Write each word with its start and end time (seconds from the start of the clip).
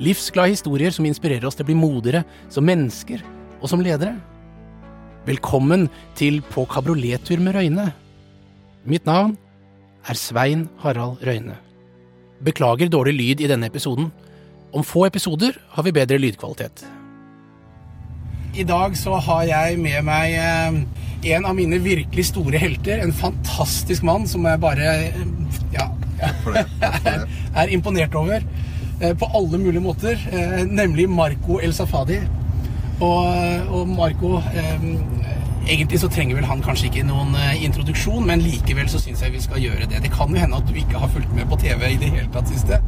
Livsglade 0.00 0.54
historier 0.54 0.94
som 0.96 1.04
inspirerer 1.04 1.44
oss 1.44 1.58
til 1.58 1.66
å 1.66 1.68
bli 1.68 1.76
modigere 1.76 2.22
som 2.48 2.64
mennesker 2.64 3.20
og 3.60 3.66
som 3.68 3.82
ledere. 3.84 4.14
Velkommen 5.26 5.90
til 6.16 6.40
På 6.40 6.64
kabriolettur 6.64 7.42
med 7.44 7.58
Røyne. 7.58 7.90
Mitt 8.88 9.04
navn 9.04 9.34
er 10.08 10.16
Svein 10.16 10.70
Harald 10.80 11.20
Røyne. 11.26 11.58
Beklager 12.40 12.88
dårlig 12.88 13.12
lyd 13.18 13.44
i 13.44 13.50
denne 13.50 13.68
episoden. 13.68 14.08
Om 14.72 14.86
få 14.86 15.04
episoder 15.10 15.58
har 15.74 15.84
vi 15.84 15.92
bedre 15.92 16.16
lydkvalitet. 16.22 16.86
I 18.56 18.64
dag 18.64 18.96
så 18.96 19.20
har 19.20 19.44
jeg 19.50 19.76
med 19.84 20.00
meg 20.08 20.32
eh, 20.40 20.80
en 21.36 21.44
av 21.44 21.52
mine 21.58 21.76
virkelig 21.84 22.30
store 22.30 22.58
helter. 22.58 23.04
En 23.04 23.12
fantastisk 23.12 24.02
mann 24.06 24.24
som 24.26 24.48
jeg 24.48 24.64
bare 24.64 24.88
eh, 25.12 25.22
ja, 25.76 25.90
er, 26.24 26.64
er 27.60 27.76
imponert 27.76 28.16
over 28.16 28.48
på 29.18 29.28
alle 29.34 29.58
mulige 29.58 29.80
måter. 29.82 30.20
eh, 30.32 30.64
Nemlig 30.68 31.08
Marco 31.08 31.58
El 31.62 31.72
Safadi. 31.74 32.18
Og, 33.00 33.26
og 33.72 33.88
Marco 33.88 34.36
eh, 34.54 34.82
Egentlig 35.70 36.00
så 36.00 36.08
trenger 36.10 36.34
vel 36.36 36.44
han 36.48 36.62
kanskje 36.64 36.88
ikke 36.88 37.02
noen 37.06 37.34
eh, 37.36 37.62
introduksjon, 37.64 38.24
men 38.26 38.40
likevel 38.42 38.88
så 38.90 38.98
syns 38.98 39.20
jeg 39.22 39.32
vi 39.34 39.40
skal 39.44 39.60
gjøre 39.62 39.86
det. 39.92 40.00
Det 40.02 40.10
kan 40.12 40.32
jo 40.32 40.40
hende 40.40 40.56
at 40.56 40.66
du 40.68 40.74
ikke 40.80 40.98
har 40.98 41.08
fulgt 41.12 41.32
med 41.36 41.46
på 41.48 41.56
TV 41.60 41.84
i 41.94 41.98
det 42.00 42.08
hele 42.10 42.28
tatt 42.32 42.48
siste. 42.50 42.80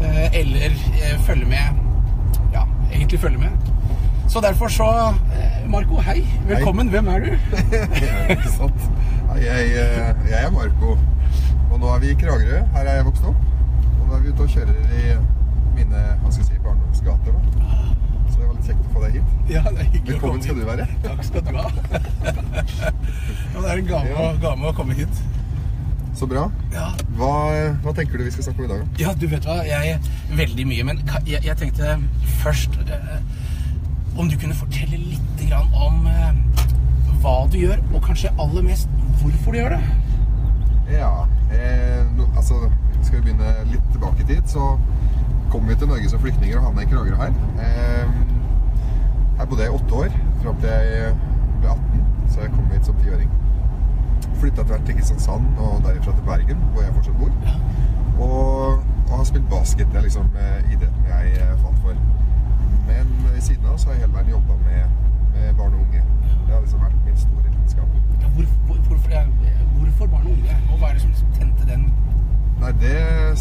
Eh, 0.00 0.26
Eller 0.40 0.76
eh, 1.00 1.16
følge 1.26 1.48
med 1.48 1.82
Ja, 2.52 2.62
egentlig 2.92 3.20
følge 3.20 3.38
med. 3.40 3.72
Så 4.28 4.40
derfor 4.44 4.68
så 4.68 4.86
eh, 5.36 5.64
Marco, 5.72 5.96
hei. 6.04 6.20
Velkommen. 6.48 6.88
Hvem 6.92 7.08
er 7.08 7.24
du? 7.26 7.30
ikke 8.36 8.52
sant? 8.56 8.86
Jeg, 9.40 9.72
eh, 9.72 10.12
jeg 10.30 10.44
er 10.44 10.50
Marco, 10.54 10.96
og 11.72 11.80
nå 11.80 11.90
er 11.94 12.04
vi 12.04 12.12
i 12.12 12.18
Kragerø. 12.20 12.60
Her 12.76 12.84
er 12.92 13.00
jeg 13.00 13.08
vokst 13.08 13.24
opp. 13.32 13.40
Og 14.00 14.06
nå 14.10 14.16
er 14.18 14.22
vi 14.24 14.34
ute 14.34 14.46
og 14.46 14.52
kjører 14.52 14.94
i 15.00 15.16
mine 15.76 16.02
hva 16.22 16.32
skal 16.32 16.42
jeg 16.42 16.48
si, 16.50 16.58
barndomsgater. 16.64 17.32
da. 17.32 17.78
Så 18.26 18.40
det 18.40 18.46
var 18.48 18.54
litt 18.56 18.66
kjekt 18.70 18.84
å 18.88 18.92
få 18.96 19.02
deg 19.06 19.16
hit. 19.20 19.32
Ja, 19.52 19.62
det 19.70 19.78
er 19.84 19.88
hyggelig 19.92 20.12
Velkommen 20.16 20.42
skal 20.42 20.58
du 20.60 20.64
være. 20.66 20.86
Takk 21.04 21.24
skal 21.28 21.44
du 21.46 21.50
ha. 21.56 21.66
ja, 23.54 23.60
det 23.60 23.70
er 23.70 23.80
en 23.80 23.90
gave, 23.90 24.14
å- 24.26 24.36
gave 24.42 24.70
å 24.70 24.74
komme 24.76 24.96
hit. 24.98 25.20
Så 26.16 26.24
bra. 26.30 26.46
Ja. 26.72 26.86
Hva, 27.18 27.30
hva 27.84 27.92
tenker 27.92 28.16
du 28.16 28.24
vi 28.24 28.30
skal 28.32 28.46
snakke 28.48 28.62
om 28.62 28.66
i 28.66 28.72
dag? 28.72 28.84
da? 28.86 29.02
Ja, 29.02 29.10
du 29.20 29.26
vet 29.28 29.44
hva, 29.44 29.58
jeg 29.68 29.98
Veldig 30.38 30.64
mye, 30.70 30.84
men 30.88 31.02
jeg, 31.28 31.42
jeg 31.44 31.56
tenkte 31.60 31.90
først 32.40 32.78
eh, 32.88 33.18
Om 34.16 34.30
du 34.32 34.36
kunne 34.40 34.56
fortelle 34.56 34.96
litt 34.96 35.42
grann 35.44 35.68
om 35.76 36.06
eh, 36.08 36.32
hva 37.20 37.34
du 37.52 37.58
gjør, 37.60 37.82
og 37.92 38.00
kanskje 38.08 38.32
aller 38.40 38.64
mest 38.64 38.88
hvorfor 39.20 39.52
du 39.52 39.58
gjør 39.60 39.76
det. 39.76 39.82
Ja, 40.96 41.10
eh, 41.52 42.00
no, 42.16 42.26
altså 42.36 42.62
Skal 43.02 43.18
vi 43.20 43.26
begynne 43.28 43.52
litt 43.74 43.86
tilbake 43.92 44.24
i 44.24 44.28
tid, 44.32 44.48
så 44.48 44.72
kom 45.56 45.68
vi 45.68 45.74
til 45.74 45.88
Norge 45.88 46.08
som 46.12 46.20
flyktninger 46.20 46.58
og 46.58 46.64
havna 46.66 46.82
i 46.84 46.88
Kragerø 46.90 47.16
her. 47.16 47.36
Eh, 47.64 48.08
her 49.38 49.46
bodde 49.48 49.62
jeg 49.62 49.70
i 49.70 49.76
åtte 49.76 49.94
år, 49.94 50.16
fram 50.42 50.58
til 50.60 50.68
jeg 50.68 51.14
ble 51.62 51.70
18, 51.70 52.02
så 52.32 52.40
jeg 52.40 52.50
kom 52.56 52.66
hit 52.72 52.90
som 52.90 52.98
tiåring. 53.04 53.30
Flytta 54.40 54.60
etter 54.60 54.72
hvert 54.72 54.84
til 54.88 54.98
Kristiansand 54.98 55.46
og 55.56 55.78
derifra 55.86 56.12
til 56.12 56.26
Bergen, 56.28 56.60
hvor 56.74 56.84
jeg 56.84 56.92
fortsatt 56.98 57.16
bor. 57.22 57.32
Og, 58.26 58.84
og 59.08 59.16
har 59.16 59.24
spilt 59.30 59.48
basket. 59.54 59.88
Det 59.92 60.02
er 60.02 60.06
liksom 60.10 60.28
eh, 60.44 60.60
idretten 60.74 61.08
jeg 61.08 61.48
fant 61.62 61.64
falt 61.64 61.80
for. 61.86 62.04
Men 62.90 63.16
ved 63.24 63.40
siden 63.48 63.72
av 63.72 63.80
så 63.80 63.88
har 63.88 63.96
jeg 63.96 64.04
hele 64.04 64.18
veien 64.18 64.32
jobba 64.36 64.60
med, 64.68 64.94
med 65.32 65.50
barn 65.56 65.74
og 65.74 65.80
unge. 65.86 66.04
Det 66.44 66.52
har 66.52 66.64
liksom 66.66 66.84
vært 66.84 67.02
min 67.08 67.20
store 67.24 67.48
lidenskap. 67.48 67.98
Ja, 68.20 68.28
hvor, 68.36 68.54
hvor, 68.68 68.86
hvorfor, 68.92 69.18
eh, 69.24 69.60
hvorfor 69.80 70.14
barn 70.18 70.26
og 70.28 70.32
unge? 70.36 70.62
Og 70.68 70.78
hva 70.78 70.92
er 70.92 71.00
det 71.00 71.06
som 71.06 71.16
liksom 71.16 71.36
tente 71.40 71.72
den? 71.72 71.92
Nei, 72.60 72.78
det 72.84 72.98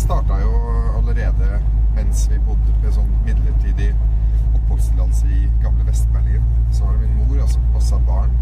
starta 0.08 0.44
jo 0.48 0.60
allerede 0.96 1.66
mens 1.96 2.28
vi 2.32 2.38
bodde 2.48 2.74
med 2.82 2.94
sånn 2.96 3.12
midlertidig 3.26 3.92
oppholdstillatelse 4.56 5.28
i 5.32 5.50
gamle 5.64 5.86
Vest-Berlin. 5.88 6.44
Så 6.72 6.86
var 6.86 6.94
det 6.94 7.08
min 7.08 7.28
mor 7.28 7.42
altså, 7.42 7.60
som 7.60 7.72
passa 7.74 8.00
barn. 8.08 8.34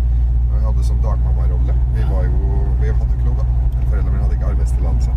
Og 0.50 0.56
jeg 0.58 0.66
hadde 0.68 0.86
sånn 0.88 1.02
dagmammarolle. 1.04 1.76
Vi 1.96 2.06
var 2.10 2.28
jo 2.28 2.62
Vi 2.84 2.92
hadde 2.92 3.14
ikke 3.16 3.28
lov, 3.30 3.38
da. 3.40 3.46
Foreldrene 3.90 4.12
mine 4.12 4.24
hadde 4.26 4.36
ikke 4.38 4.50
arbeidstillatelse. 4.52 5.12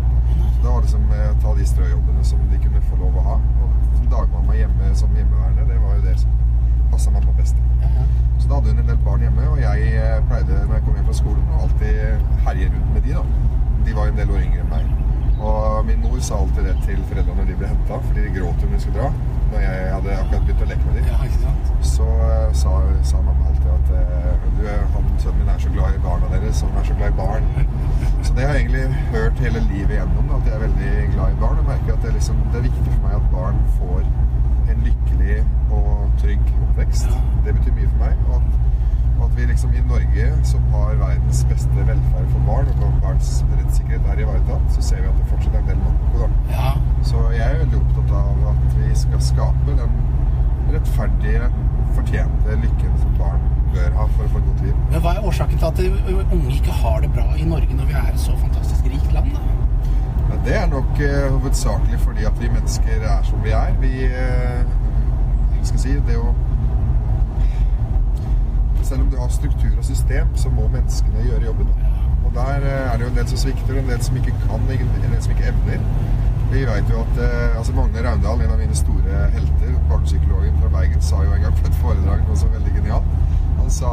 Så 0.53 0.61
da 0.63 0.71
var 0.71 0.81
det 0.85 0.91
som 0.91 1.09
eh, 1.11 1.31
ta 1.43 1.53
de 1.57 1.65
strøjobbene 1.67 2.23
som 2.29 2.43
de 2.51 2.59
kunne 2.63 2.83
få 2.89 2.99
lov 3.01 3.17
å 3.19 3.25
ha. 3.25 3.37
Og 3.65 3.97
som 3.97 4.11
dagmamma 4.13 4.55
hjemme 4.55 4.91
som 4.95 5.17
hjemmeværende, 5.17 5.67
det 5.71 5.79
var 5.83 5.97
jo 5.97 6.05
det 6.05 6.15
som 6.21 6.37
passa 6.93 7.11
mamma 7.11 7.33
best. 7.37 7.59
Så 8.37 8.47
da 8.47 8.59
hadde 8.59 8.71
hun 8.71 8.79
en 8.85 8.93
del 8.93 9.01
barn 9.03 9.25
hjemme, 9.25 9.49
og 9.51 9.59
jeg 9.61 9.91
eh, 9.97 10.21
pleide 10.29 10.61
når 10.63 10.77
jeg 10.77 10.85
kom 10.85 10.95
hjem 10.95 11.09
fra 11.09 11.19
skolen, 11.19 11.43
å 11.51 11.65
alltid 11.65 12.31
herje 12.47 12.71
rundt 12.71 12.93
med 12.93 13.05
de. 13.09 13.19
da. 13.19 13.25
De 13.87 13.99
var 13.99 14.07
jo 14.07 14.15
en 14.15 14.23
del 14.23 14.33
år 14.37 14.45
yngre 14.45 14.63
enn 14.63 14.71
meg. 14.71 15.06
Og 15.37 15.85
min 15.85 15.99
mor 16.01 16.19
sa 16.23 16.39
alltid 16.41 16.63
det 16.65 16.75
til 16.85 17.01
foreldrene 17.09 17.41
når 17.41 17.49
de 17.51 17.57
ble 17.59 17.71
henta, 17.71 17.99
fordi 18.07 18.23
de 18.25 18.35
gråt 18.39 18.63
om 18.65 18.71
de 18.73 18.79
skulle 18.81 19.01
dra. 19.01 19.09
Når 19.51 19.63
jeg 19.63 19.91
hadde 19.93 20.15
akkurat 20.17 20.47
begynt 20.47 20.63
å 20.65 20.69
leke 20.71 20.87
med 20.87 20.95
dem. 20.97 21.05
ja? 21.11 21.51
Så 21.95 22.07
eh, 22.27 22.47
sa, 22.61 22.73
sa 23.11 23.21
mamma 23.21 23.51
alltid 23.51 23.69
at 23.75 23.91
eh, 24.01 24.47
du, 24.57 24.63
han 24.95 25.11
sønnen 25.21 25.43
min 25.43 25.51
er 25.53 25.59
så 25.61 25.73
glad 25.75 25.95
i 25.95 26.03
barna 26.03 26.31
deres, 26.33 26.63
og 26.63 26.73
han 26.73 26.81
er 26.81 26.89
så 26.89 26.97
glad 26.99 27.13
i 27.13 27.17
barn. 27.21 27.51
Så 28.21 28.33
det 28.33 28.47
har 28.47 28.57
jeg 28.57 28.65
egentlig 28.65 29.03
hørt 29.13 29.43
hele 29.45 29.63
livet 29.71 29.93
igjennom, 29.95 30.31
at 30.37 30.49
jeg 30.49 30.55
er 30.57 30.63
veldig 30.65 30.93
glad 31.13 31.35
i 31.35 31.41
barn. 31.43 31.61
Og 31.61 31.69
merker 31.71 31.93
at 31.93 32.01
det, 32.01 32.09
er 32.09 32.17
liksom, 32.19 32.41
det 32.51 32.59
er 32.59 32.69
viktig 32.69 32.87
for 32.89 33.05
meg 33.05 33.19
at 33.19 33.29
barn 33.35 33.61
får 33.77 34.01
en 34.73 34.81
lykkelig 34.89 35.37
og 35.71 35.91
trygg 36.21 36.53
oppvekst. 36.67 37.11
Det 37.45 37.55
betyr 37.59 37.77
mye 37.77 37.91
for 37.93 38.03
meg. 38.03 38.25
Og 38.27 38.35
at, 38.35 38.47
og 39.17 39.23
at 39.25 39.37
vi 39.37 39.47
liksom 39.51 39.73
i 39.73 39.83
Norge, 39.93 40.27
som 40.51 40.67
har 40.73 40.97
verdens 40.99 41.45
beste 41.49 41.87
velferd 41.91 42.27
for 42.33 42.49
barn, 42.49 42.67
og 42.81 42.99
barns 43.01 43.31
rettssikkerhet 43.53 44.11
er 44.11 44.23
ivaretatt, 44.25 44.67
så 44.75 44.85
ser 44.89 45.01
vi 45.01 45.09
at 45.11 45.17
det 45.21 45.29
fortsatt 45.31 45.55
er 45.55 45.63
en 45.63 45.71
del 45.71 45.81
manko. 45.85 46.25
da. 46.25 46.29
Ja. 46.57 46.71
Så 47.03 47.23
jeg 47.33 47.45
er 47.47 47.61
veldig 47.63 47.81
opptatt 47.81 48.15
av 48.21 48.47
at 48.53 48.77
vi 48.77 48.95
skal 49.03 49.23
skape 49.31 49.77
den 49.81 50.01
rettferdige, 50.73 51.51
fortjente 51.95 52.59
lykken 52.63 52.97
som 53.01 53.13
barn 53.21 53.45
bør 53.73 53.93
ha 53.97 54.05
for 54.15 54.25
å 54.25 54.31
få 54.33 54.41
et 54.41 54.47
godt 54.49 54.63
liv. 54.67 54.75
Men 54.91 55.03
hva 55.03 55.13
er 55.17 55.27
årsaken 55.29 55.59
til 55.59 55.66
at 55.85 56.33
unge 56.33 56.53
ikke 56.55 56.71
har 56.71 56.99
det 57.01 57.11
bra 57.13 57.25
i 57.37 57.43
Norge 57.45 57.75
når 57.75 57.85
vi 57.85 57.93
er 57.93 58.09
et 58.13 58.19
så 58.19 58.33
fantastisk 58.37 58.85
rikt 58.85 59.13
land? 59.13 59.31
da? 59.35 59.39
Ja, 60.29 60.35
det 60.45 60.55
er 60.61 60.67
nok 60.67 60.89
uh, 60.99 61.39
hovedsakelig 61.39 61.99
fordi 61.99 62.23
at 62.23 62.41
vi 62.41 62.49
mennesker 62.49 63.05
er 63.11 63.23
som 63.23 63.43
vi 63.43 63.49
er. 63.49 63.73
Vi 63.81 63.93
uh, 64.05 64.65
skal 65.63 65.79
si 65.79 65.95
Det 66.07 66.17
å 66.17 66.33
Selv 68.87 69.01
om 69.01 69.09
du 69.11 69.17
har 69.19 69.27
struktur 69.27 69.73
og 69.77 69.83
system, 69.83 70.27
så 70.35 70.49
må 70.49 70.69
menneskene 70.71 71.25
gjøre 71.25 71.45
jobben. 71.45 71.71
Og 72.25 72.31
der 72.33 72.63
uh, 72.63 72.93
er 72.93 72.97
det 72.97 73.03
jo 73.03 73.09
en 73.09 73.17
del 73.17 73.27
som 73.27 73.41
svikter, 73.41 73.79
en 73.79 73.89
del 73.91 74.01
som 74.01 74.15
ikke 74.15 74.35
kan, 74.45 74.63
en 74.63 75.11
del 75.11 75.21
som 75.21 75.33
ikke 75.35 75.49
evner. 75.51 75.81
Vi 76.51 76.61
vet 76.63 76.91
jo 76.91 77.01
at 77.03 77.17
altså 77.57 77.73
Magne 77.75 78.03
Raundal, 78.05 78.41
en 78.41 78.53
av 78.53 78.59
mine 78.61 78.75
store 78.75 79.25
helter, 79.33 79.73
barnepsykologen 79.89 80.61
fra 80.61 80.69
Bergen, 80.77 81.01
sa 81.03 81.19
jo 81.25 81.33
en 81.35 81.43
gang 81.43 81.57
på 81.59 81.67
et 81.67 81.81
foredrag 81.81 82.23
noe 82.23 82.39
så 82.39 82.47
veldig 82.53 82.71
genialt. 82.77 83.09
Han 83.57 83.73
sa, 83.79 83.91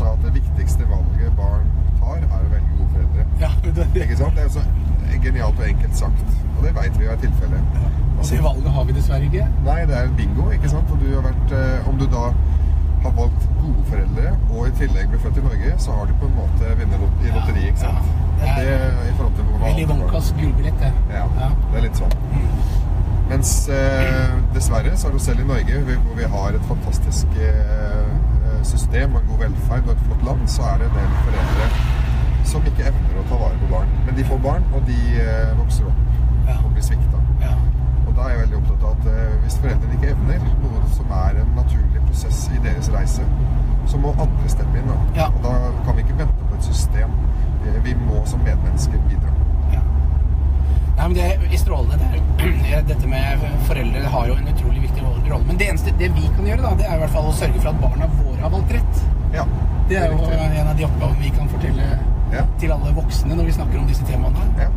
sa 0.00 0.12
at 0.16 0.22
det 0.26 0.32
viktigste 0.40 0.86
valget 0.90 1.32
barn 1.38 1.66
tar, 2.00 2.20
er 2.24 2.44
å 2.44 2.50
velge 2.52 2.76
gode 2.78 2.90
foreldre. 2.94 3.26
Ja, 3.44 3.50
det, 3.64 3.74
det, 3.78 4.04
Ikke 4.06 4.16
sant? 4.22 4.36
Det 4.38 4.46
er 4.48 4.54
så 4.56 4.62
genialt 5.24 5.58
og 5.60 5.66
enkelt 5.68 5.96
sagt. 5.98 6.38
Og 6.56 6.62
det 6.66 6.72
vet 6.76 6.96
vi 7.00 7.04
jo 7.06 7.10
er 7.14 7.20
tilfellet. 7.24 7.76
og 8.20 8.24
det 8.30 8.40
valget 8.44 8.72
har 8.76 8.84
vi 8.88 8.96
dessverre 8.96 9.28
ikke. 9.28 9.46
Nei, 9.66 9.78
det 9.90 9.96
er 10.00 10.10
bingo, 10.16 10.48
ikke 10.56 10.68
sant? 10.72 10.90
Og 10.94 11.00
du 11.04 11.06
har 11.14 11.24
vært, 11.28 11.54
eh, 11.60 11.88
om 11.92 11.98
du 12.00 12.06
da 12.12 12.24
har 13.04 13.14
valgt 13.16 13.46
gode 13.62 13.84
foreldre, 13.88 14.32
og 14.52 14.66
i 14.68 14.72
tillegg 14.80 15.08
ble 15.12 15.18
født 15.22 15.38
i 15.40 15.44
Norge, 15.46 15.70
så 15.84 15.94
har 15.96 16.08
du 16.10 16.12
på 16.20 16.28
en 16.28 16.34
måte 16.36 16.72
vunnet 16.80 17.24
i 17.24 17.32
lotteriet, 17.32 17.70
ikke 17.72 17.84
sant? 17.86 18.10
Ja, 18.40 18.54
det 18.58 18.66
er- 18.74 18.96
Det 19.00 19.08
i 19.12 19.16
forhold 19.16 19.34
til 19.36 19.44
hvor 19.44 19.64
Veldig 19.66 19.86
Wonkas 19.88 20.32
gullbillett, 20.40 20.78
det. 20.80 20.92
Ja, 21.14 21.24
Ja. 21.40 21.48
det 21.72 21.78
er 21.78 21.82
litt 21.88 21.96
sånn. 21.96 22.12
Mens 23.30 23.68
eh, 23.68 24.32
dessverre 24.54 24.96
så 24.98 25.08
er 25.08 25.12
det 25.12 25.20
selv 25.22 25.40
i 25.40 25.46
Norge, 25.46 25.80
hvor 26.04 26.16
vi 26.18 26.24
har 26.34 26.48
et 26.58 26.64
fantastisk 26.68 27.26
eh, 27.38 28.06
system 28.68 29.14
og 29.14 29.20
en 29.22 29.28
god 29.30 29.38
velferd 29.44 29.88
og 29.88 29.92
et 29.94 30.04
flott 30.06 30.22
land, 30.26 30.42
så 30.48 30.62
er 30.72 30.78
det 30.82 30.88
en 30.90 30.96
del 30.98 31.10
foreldre 31.24 31.70
som 32.50 32.64
ikke 32.66 32.86
evner 32.90 33.18
å 33.20 33.24
ta 33.30 33.38
vare 33.40 33.58
på 33.60 33.68
barn. 33.70 33.90
Men 34.06 34.16
de 34.16 34.24
får 34.26 34.40
barn, 34.44 34.64
og 34.74 34.86
de 34.88 34.98
eh, 35.22 35.52
vokser 35.58 35.86
opp 35.90 36.54
og 36.64 36.70
blir 36.74 36.82
svikta. 36.82 37.20
Og 38.08 38.16
da 38.16 38.24
er 38.26 38.32
jeg 38.34 38.40
veldig 38.40 38.56
opptatt 38.58 38.86
av 38.88 38.96
at 38.96 39.10
eh, 39.12 39.34
hvis 39.44 39.58
foreldrene 39.62 39.98
ikke 39.98 40.14
evner 40.16 40.46
noe 40.64 40.80
som 40.96 41.12
er 41.14 41.38
en 41.44 41.52
naturlig 41.58 42.02
prosess 42.08 42.40
i 42.50 42.62
deres 42.64 42.88
reise, 42.94 43.26
så 43.90 44.00
må 44.02 44.10
andre 44.16 44.50
steppe 44.50 44.80
inn. 44.80 44.90
Da. 44.90 45.28
Og 45.28 45.38
da 45.44 45.52
kan 45.86 45.96
vi 45.96 46.02
ikke 46.06 46.18
vente 46.18 46.48
på 46.50 46.58
et 46.58 46.66
system. 46.72 47.14
Eh, 47.66 47.78
Vi 47.86 47.94
må 48.06 48.24
som 48.26 48.42
medmennesker 48.46 48.98
bidra. 49.08 49.30
Ja. 49.76 49.82
Nei, 50.98 51.06
men 51.06 51.14
det 51.16 51.28
er 51.30 51.56
strålende. 51.60 52.00
Det 52.02 52.50
er, 52.74 52.82
dette 52.90 53.06
med 53.08 53.46
foreldre 53.68 54.02
har 54.16 54.26
jo 54.32 54.34
en 54.40 54.50
utrolig 54.56 54.82
viktig 54.88 55.04
rolle. 55.06 55.44
Men 55.46 55.56
det 55.60 55.68
eneste 55.70 55.94
det 55.98 56.10
vi 56.16 56.26
kan 56.36 56.46
gjøre, 56.50 56.62
da, 56.66 56.74
det 56.80 56.86
er 56.88 56.98
i 56.98 57.02
hvert 57.04 57.14
fall 57.14 57.30
å 57.30 57.36
sørge 57.36 57.60
for 57.62 57.70
at 57.70 57.80
barna 57.82 58.08
våre 58.18 58.29
har 58.42 58.50
valgt 58.50 58.72
rett. 58.76 59.02
Ja. 59.34 59.44
Det 59.90 59.96
er 59.98 60.06
jo 60.12 60.18
riktig. 60.20 60.60
en 60.60 60.68
av 60.70 60.76
de 60.78 60.84
oppgavene 60.86 61.22
vi 61.24 61.30
kan 61.34 61.48
fortelle 61.48 61.90
Ja. 62.32 62.44
til 62.62 62.70
alle 62.70 62.92
voksne 62.94 63.34
når 63.34 63.44
vi 63.48 63.52
snakker 63.52 63.78
om 63.80 63.86
disse 63.90 64.04
temaene. 64.06 64.44
Ja. 64.58 64.68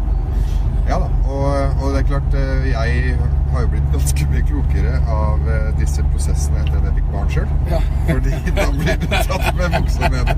ja 0.90 0.98
da. 1.04 1.10
Og, 1.30 1.84
og 1.84 1.94
det 1.94 2.00
er 2.02 2.08
klart, 2.10 2.34
eh, 2.34 2.66
jeg 2.72 3.18
har 3.54 3.62
jo 3.62 3.68
blitt 3.70 3.92
ganske 3.94 4.26
mye 4.32 4.42
klokere 4.50 4.94
av 5.14 5.48
eh, 5.54 5.68
disse 5.78 6.02
prosessene 6.10 6.64
etter 6.64 6.80
at 6.80 6.88
jeg 6.90 6.96
fikk 6.98 7.12
barn 7.14 7.30
sjøl. 7.30 7.52
Ja. 7.70 7.82
Fordi 8.10 8.34
da 8.58 8.66
blir 8.74 8.98
du 9.04 9.08
tatt 9.14 9.50
med 9.60 9.78
buksa 9.78 10.10
nede 10.10 10.38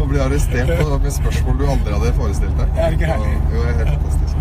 og 0.00 0.08
blir 0.12 0.22
arrestert 0.28 0.70
på, 0.78 0.98
med 1.02 1.12
spørsmål 1.18 1.58
du 1.58 1.66
aldri 1.66 1.96
hadde 1.98 2.14
forestilt 2.20 2.54
deg. 2.62 2.76
Er 2.78 2.90
det 2.94 3.00
ikke 3.00 3.10
herlig? 3.10 3.34
Og- 3.34 3.56
Jo, 3.56 3.62
det 3.66 3.72
er 3.74 3.78
helt 3.82 3.96
fantastisk. 3.98 4.36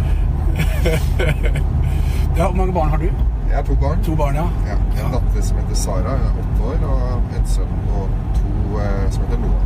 Ja, 2.37 2.45
Hvor 2.47 2.55
mange 2.57 2.73
barn 2.73 2.89
har 2.89 2.97
du? 2.97 3.09
Jeg 3.49 3.55
har 3.57 3.63
to 3.67 3.75
barn. 3.75 4.03
To 4.03 4.15
barn, 4.15 4.35
ja. 4.39 4.45
Ja, 4.67 4.75
en 5.03 5.11
datter 5.11 5.41
som 5.43 5.57
heter 5.59 5.75
Sara, 5.75 6.13
hun 6.17 6.27
er 6.29 6.37
åtte 6.43 6.67
år, 6.69 6.85
og 6.87 7.35
en 7.37 7.47
sønn 7.51 7.73
og 7.99 8.13
to 8.37 8.79
eh, 8.79 9.07
som 9.11 9.25
heter 9.25 9.41
Noah. 9.41 9.63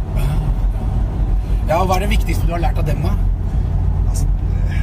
Ja, 1.69 1.77
Hva 1.85 1.95
er 1.99 2.05
det 2.05 2.09
viktigste 2.15 2.47
du 2.49 2.53
har 2.55 2.63
lært 2.63 2.79
av 2.81 2.87
dem, 2.89 3.03
da? 3.05 3.13
Altså, 4.09 4.25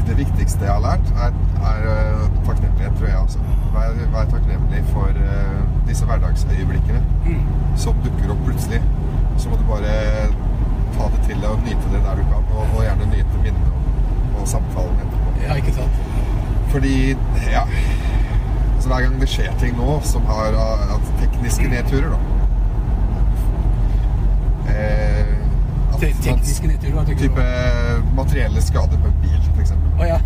det 0.06 0.16
viktigste 0.20 0.64
jeg 0.68 0.72
har 0.72 0.84
lært, 0.84 1.10
er, 1.26 1.34
er 1.72 1.88
eh, 1.96 2.22
takknemlighet, 2.46 2.94
tror 3.00 3.10
jeg. 3.10 3.18
Altså. 3.24 3.42
Vær, 3.74 3.98
vær 4.14 4.30
takknemlig 4.30 4.82
for 4.92 5.18
uh, 5.18 5.60
disse 5.88 6.04
hverdagsøyeblikkene 6.08 7.02
Mm. 7.22 7.42
som 7.78 7.94
dukker 8.04 8.32
opp 8.34 8.40
plutselig. 8.46 8.80
Så 9.38 9.48
må 9.50 9.56
du 9.56 9.62
bare 9.68 9.92
ta 10.96 11.06
det 11.14 11.20
til 11.28 11.38
deg 11.42 11.50
og 11.50 11.62
nyte 11.66 11.92
det 11.92 12.00
der 12.06 12.18
du 12.18 12.24
kan, 12.32 12.48
og, 12.56 12.64
og 12.76 12.82
gjerne 12.86 13.06
nyte 13.12 13.42
minnene 13.44 13.70
og, 13.70 14.40
og 14.42 14.48
samtalen. 14.50 15.11
Ja, 15.46 15.58
ikke 15.60 15.74
sant? 15.76 16.02
Fordi, 16.72 16.96
ja 17.52 17.66
altså 18.82 18.88
Hver 18.88 19.00
gang 19.04 19.20
det 19.20 19.28
skjer 19.30 19.52
ting 19.60 19.76
nå 19.78 20.00
som 20.02 20.24
har 20.26 20.56
at 20.56 21.10
tekniske 21.20 21.68
nedturer, 21.70 22.10
da 22.10 22.18
eh, 24.72 25.34
at 25.92 26.00
Te 26.00 26.08
tekniske 26.22 26.66
nedturer, 26.66 26.96
hva 26.96 27.04
tenker 27.06 27.22
du? 27.22 27.28
Type 27.28 27.44
materielle 28.16 28.62
skader 28.62 28.98
på 28.98 29.12
en 29.12 29.20
bil, 29.22 29.38
f.eks. 29.54 29.72
Oh, 30.00 30.06
ja. 30.06 30.18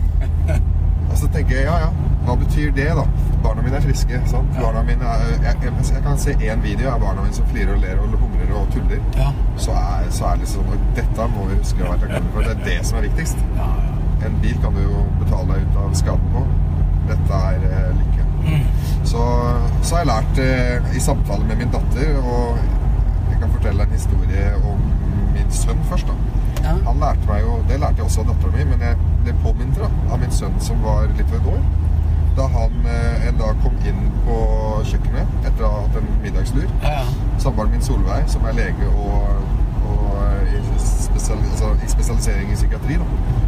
Og 1.11 1.19
så 1.21 1.29
tenker 1.35 1.59
jeg 1.59 1.67
ja, 1.69 1.77
ja, 1.85 1.91
hva 2.27 2.37
betyr 2.41 2.73
det, 2.77 2.89
da? 2.97 3.05
Barna 3.45 3.63
mine 3.63 3.77
er 3.79 3.85
friske. 3.85 4.21
sant? 4.31 4.57
Ja. 4.57 4.63
Barna 4.65 4.83
mine 4.89 5.05
er, 5.05 5.27
jeg, 5.45 5.57
jeg, 5.67 5.73
jeg 5.93 6.03
kan 6.07 6.19
se 6.19 6.37
én 6.41 6.65
video 6.65 6.91
av 6.95 7.05
barna 7.05 7.27
mine 7.27 7.37
som 7.37 7.47
flirer 7.53 7.75
og 7.77 7.85
ler 7.85 8.01
og 8.03 8.17
humrer 8.23 8.55
og 8.57 8.71
tuller. 8.75 9.03
Ja. 9.19 9.29
Så 9.57 9.77
er, 9.77 10.09
så 10.11 10.31
er 10.31 10.41
det 10.41 10.47
liksom 10.47 10.73
dette 10.97 11.29
må 11.35 11.51
vi 11.51 11.61
huske 11.61 11.85
å 11.85 11.93
være 11.93 12.07
takknemlige 12.07 12.33
for. 12.39 12.49
Det 12.49 12.57
er 12.57 12.65
det 12.71 12.81
som 12.89 12.99
er 13.03 13.07
viktigst. 13.11 13.45
ja. 13.61 13.69
En 14.25 14.39
bil 14.43 14.57
kan 14.63 14.75
du 14.75 14.83
jo 14.83 15.03
betale 15.21 15.55
deg 15.55 15.67
ut 15.67 15.81
av 15.83 15.95
skaden 15.99 16.33
på. 16.33 16.45
Dette 17.11 17.41
er 17.51 17.67
eh, 17.71 17.91
lykke. 17.99 18.25
Mm. 18.47 18.65
Så, 19.07 19.23
så 19.83 19.97
har 19.97 20.03
jeg 20.03 20.11
lært 20.11 20.41
eh, 20.43 20.97
i 20.97 21.03
samtale 21.03 21.47
med 21.47 21.61
min 21.63 21.73
datter, 21.75 22.17
og 22.23 22.59
jeg 23.31 23.41
kan 23.43 23.53
fortelle 23.53 23.87
en 23.87 23.95
historie 23.95 24.47
om 24.73 24.83
min 25.35 25.51
sønn 25.55 25.83
først. 25.91 26.11
da. 26.11 26.37
Ja. 26.65 26.75
Han 26.89 26.99
lærte 27.03 27.29
meg 27.29 27.45
jo, 27.45 27.59
Det 27.69 27.81
lærte 27.81 28.01
jeg 28.01 28.09
også 28.09 28.25
av 28.25 28.31
datteren 28.33 28.57
min, 28.57 28.71
men 28.73 28.87
jeg 28.89 28.97
ble 29.25 29.35
påminnet 29.45 29.83
da, 29.83 29.91
av 30.11 30.23
min 30.23 30.33
sønn 30.35 30.57
som 30.61 30.81
var 30.83 31.07
litt 31.19 31.29
over 31.31 31.43
et 31.43 31.51
år. 31.55 31.67
Da 32.37 32.47
han 32.53 32.89
eh, 32.93 33.29
en 33.29 33.39
dag 33.41 33.61
kom 33.65 33.77
inn 33.89 34.09
på 34.27 34.39
kjøkkenet 34.91 35.47
etter 35.49 35.65
å 35.65 35.71
ha 35.73 35.85
hatt 35.87 36.01
en 36.01 36.09
middagslur. 36.25 36.67
Ja, 36.83 36.99
ja. 36.99 37.05
Samboeren 37.41 37.73
min 37.73 37.85
Solveig, 37.85 38.27
som 38.33 38.45
er 38.49 38.59
lege 38.59 38.91
og, 38.93 39.47
og 39.93 40.51
i, 40.51 40.61
spesial, 40.83 41.41
altså, 41.53 41.71
i 41.81 41.89
spesialisering 41.95 42.53
i 42.53 42.59
psykiatri, 42.59 42.99
da. 43.01 43.46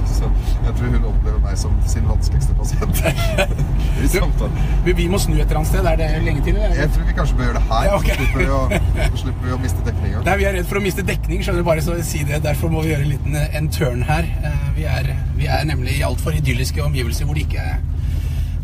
Så 0.16 0.28
jeg 0.66 0.74
tror 0.78 0.92
hun 0.94 1.04
opplever 1.10 1.38
meg 1.44 1.58
som 1.60 1.74
sin 1.90 2.06
vanskeligste 2.08 2.54
pasient 2.58 3.02
i 4.04 4.08
samtalen. 4.12 4.56
Vi, 4.86 4.94
vi 4.98 5.06
må 5.12 5.18
snu 5.22 5.34
et 5.36 5.44
eller 5.44 5.60
annet 5.62 5.70
sted. 5.72 5.88
Er 5.92 5.98
det 6.00 6.08
lenge 6.26 6.44
til? 6.46 6.56
Eller? 6.56 6.76
Jeg 6.82 6.92
tror 6.94 7.06
vi 7.08 7.16
kanskje 7.18 7.38
bør 7.40 7.48
gjøre 7.50 7.58
det 7.60 7.64
her, 7.70 7.86
Ja, 7.88 7.96
okay. 7.98 8.16
slipper 8.18 8.42
vi 8.42 8.48
å, 8.48 8.60
slipper 9.24 9.46
vi 9.48 9.54
å 9.56 9.60
miste 9.62 9.86
dekninga. 9.90 10.24
Nei, 10.28 10.36
Vi 10.42 10.48
er 10.50 10.56
redd 10.58 10.68
for 10.72 10.80
å 10.80 10.84
miste 10.84 11.06
dekning, 11.12 11.44
skjønner 11.44 11.64
du 11.64 11.68
bare 11.70 11.84
så 11.86 11.96
si 12.06 12.22
det. 12.28 12.42
Derfor 12.46 12.72
må 12.74 12.84
vi 12.86 12.92
gjøre 12.94 13.06
en 13.06 13.12
liten 13.14 13.38
en 13.42 13.70
turn 13.78 14.04
her. 14.08 14.28
Eh, 14.42 14.60
Vi 14.78 14.86
er, 14.88 15.12
vi 15.38 15.46
er 15.52 15.64
nemlig 15.68 15.98
i 16.00 16.04
altfor 16.06 16.34
idylliske 16.38 16.82
omgivelser 16.82 17.28
hvor 17.28 17.36
det 17.38 17.44
ikke 17.48 17.66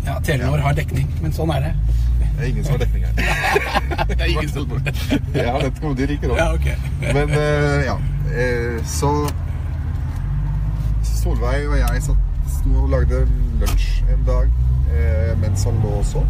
ja, 0.09 0.15
Telenor 0.25 0.63
har 0.65 0.77
dekning. 0.79 1.09
Men 1.23 1.35
sånn 1.37 1.51
er 1.53 1.69
det. 1.69 1.75
Det 2.39 2.47
er 2.47 2.49
ingen 2.53 2.65
som 2.65 2.77
har 2.77 2.81
dekning 2.85 3.05
her. 3.05 3.13
Det 4.09 4.17
er 4.23 4.31
ingen 4.31 4.49
som 4.53 4.73
Jeg 5.35 5.45
har 5.51 5.59
nettopp 5.59 5.81
kommet 5.83 6.01
i 6.05 6.07
riker 6.13 6.33
Ja, 6.39 6.47
ok. 6.55 6.69
Men 7.03 7.33
eh, 7.35 7.87
ja. 7.89 7.97
eh, 8.31 8.79
så 8.87 9.11
Solveig 11.29 11.67
og 11.69 11.75
jeg 11.77 12.03
satt, 12.07 12.21
sto 12.49 12.71
og 12.81 12.87
lagde 12.89 13.19
lunsj 13.61 13.89
en 14.09 14.23
dag 14.25 14.47
eh, 14.89 15.35
mens 15.37 15.67
han 15.69 15.77
lå 15.83 15.91
og 15.99 16.07
sov. 16.09 16.25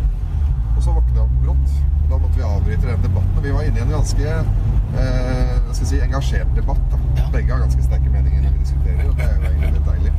Og 0.73 0.81
så 0.83 0.95
våkna 0.97 1.23
han 1.23 1.37
brått. 1.45 1.77
Og 2.00 2.09
da 2.11 2.19
måtte 2.19 2.35
vi 2.35 2.47
avbryte 2.49 2.89
den 2.89 3.05
debatten. 3.05 3.37
Og 3.39 3.45
vi 3.47 3.53
var 3.55 3.69
inne 3.69 3.79
i 3.79 3.85
en 3.85 3.93
ganske 3.95 4.33
eh, 4.33 5.53
skal 5.69 5.87
si, 5.93 6.00
engasjert 6.03 6.50
debatt. 6.56 6.83
Da. 6.91 7.29
Begge 7.31 7.55
har 7.55 7.62
ganske 7.62 7.85
sterke 7.87 8.11
meninger 8.11 8.43
når 8.43 8.56
vi 8.56 8.65
diskuterer, 8.65 9.06
og 9.06 9.15
det 9.21 9.29
er 9.29 9.37
jo 9.37 9.53
egentlig 9.53 9.73
litt 9.77 9.87
deilig. 9.93 10.12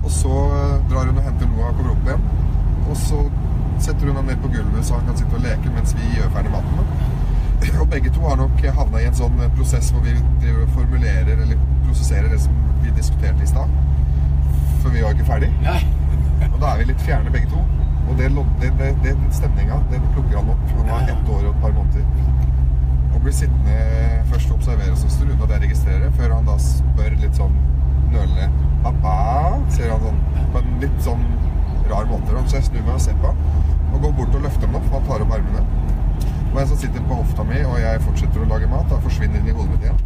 Og 0.00 0.10
så 0.16 0.40
eh, 0.56 0.74
drar 0.88 1.10
hun 1.10 1.20
og 1.20 1.28
henter 1.28 1.50
Noah 1.52 1.68
og 1.68 1.82
kommer 1.82 1.92
opp 1.92 2.08
igjen. 2.08 2.28
Og 2.86 2.98
så 3.04 3.22
setter 3.84 4.08
hun 4.08 4.22
ham 4.22 4.32
ned 4.32 4.40
på 4.40 4.54
gulvet 4.56 4.88
så 4.88 5.02
han 5.02 5.10
kan 5.10 5.20
sitte 5.20 5.36
og 5.36 5.44
leke 5.44 5.74
mens 5.76 5.92
vi 5.98 6.14
gjør 6.16 6.32
ferdig 6.38 6.54
maten. 6.54 6.80
Da. 6.80 7.10
Og 7.82 7.90
begge 7.92 8.12
to 8.14 8.24
har 8.24 8.40
nok 8.40 8.64
havna 8.78 9.04
i 9.04 9.10
en 9.10 9.20
sånn 9.20 9.36
prosess 9.58 9.92
hvor 9.92 10.04
vi 10.04 10.16
formulerer 10.78 11.36
eller 11.36 11.60
prosesserer 11.84 12.32
det 12.32 12.40
som 12.46 12.56
vi 12.80 12.92
diskuterte 12.96 13.44
i 13.44 13.52
stad. 13.52 13.72
For 14.84 14.92
vi 14.92 15.02
var 15.02 15.16
ikke 15.16 15.26
ferdig. 15.32 15.48
Nei. 15.64 15.80
Og 16.52 16.60
da 16.60 16.74
er 16.74 16.82
vi 16.82 16.90
litt 16.92 17.04
fjerne 17.08 17.32
begge 17.32 17.48
to. 17.50 17.62
Og 18.04 18.18
det, 18.20 18.28
det, 18.60 18.70
det, 18.78 18.90
det 19.02 19.14
stemninga, 19.32 19.80
den 19.90 20.02
plukker 20.12 20.36
han 20.36 20.50
opp. 20.52 20.64
Han 20.76 20.90
var 20.90 21.06
ett 21.08 21.30
år 21.36 21.46
og 21.46 21.54
et 21.54 21.62
par 21.62 21.72
måneder. 21.72 22.04
Og 23.14 23.22
blir 23.24 23.32
sittende 23.32 23.78
først 24.28 24.50
og 24.50 24.58
observere 24.58 24.92
oss 24.92 25.06
en 25.06 25.14
stund 25.14 25.32
uten 25.32 25.46
at 25.46 25.54
jeg 25.54 25.64
registrerer, 25.64 26.12
før 26.18 26.34
han 26.36 26.48
da 26.50 26.58
spør 26.60 27.16
litt 27.22 27.40
sånn 27.40 27.56
nølende 28.12 28.50
'Pappa?' 28.84 29.60
sier 29.72 29.90
han 29.94 30.02
sånn 30.04 30.18
på 30.52 30.60
en 30.60 30.74
litt 30.82 30.98
sånn 31.06 31.22
rar 31.90 32.08
måte. 32.10 32.42
Så 32.44 32.58
jeg 32.58 32.66
snur 32.68 32.82
meg 32.84 32.94
og 32.94 33.04
ser 33.06 33.16
på 33.22 33.32
han, 33.32 33.38
og 33.92 34.02
går 34.04 34.16
bort 34.18 34.36
og 34.36 34.44
løfter 34.46 34.68
ham 34.68 34.76
opp, 34.80 34.90
han 34.92 35.06
tar 35.08 35.24
opp 35.24 35.36
armene. 35.38 35.64
Og 36.52 36.58
jeg 36.60 36.68
som 36.70 36.82
sitter 36.82 37.06
på 37.08 37.20
hofta 37.22 37.46
mi, 37.48 37.62
og 37.64 37.78
jeg 37.80 38.02
fortsetter 38.04 38.44
å 38.44 38.50
lage 38.50 38.68
mat, 38.70 38.90
da 38.90 39.00
forsvinner 39.06 39.40
inn 39.40 39.48
i 39.48 39.56
hodet 39.56 39.70
mitt 39.72 39.88
igjen. 39.88 40.02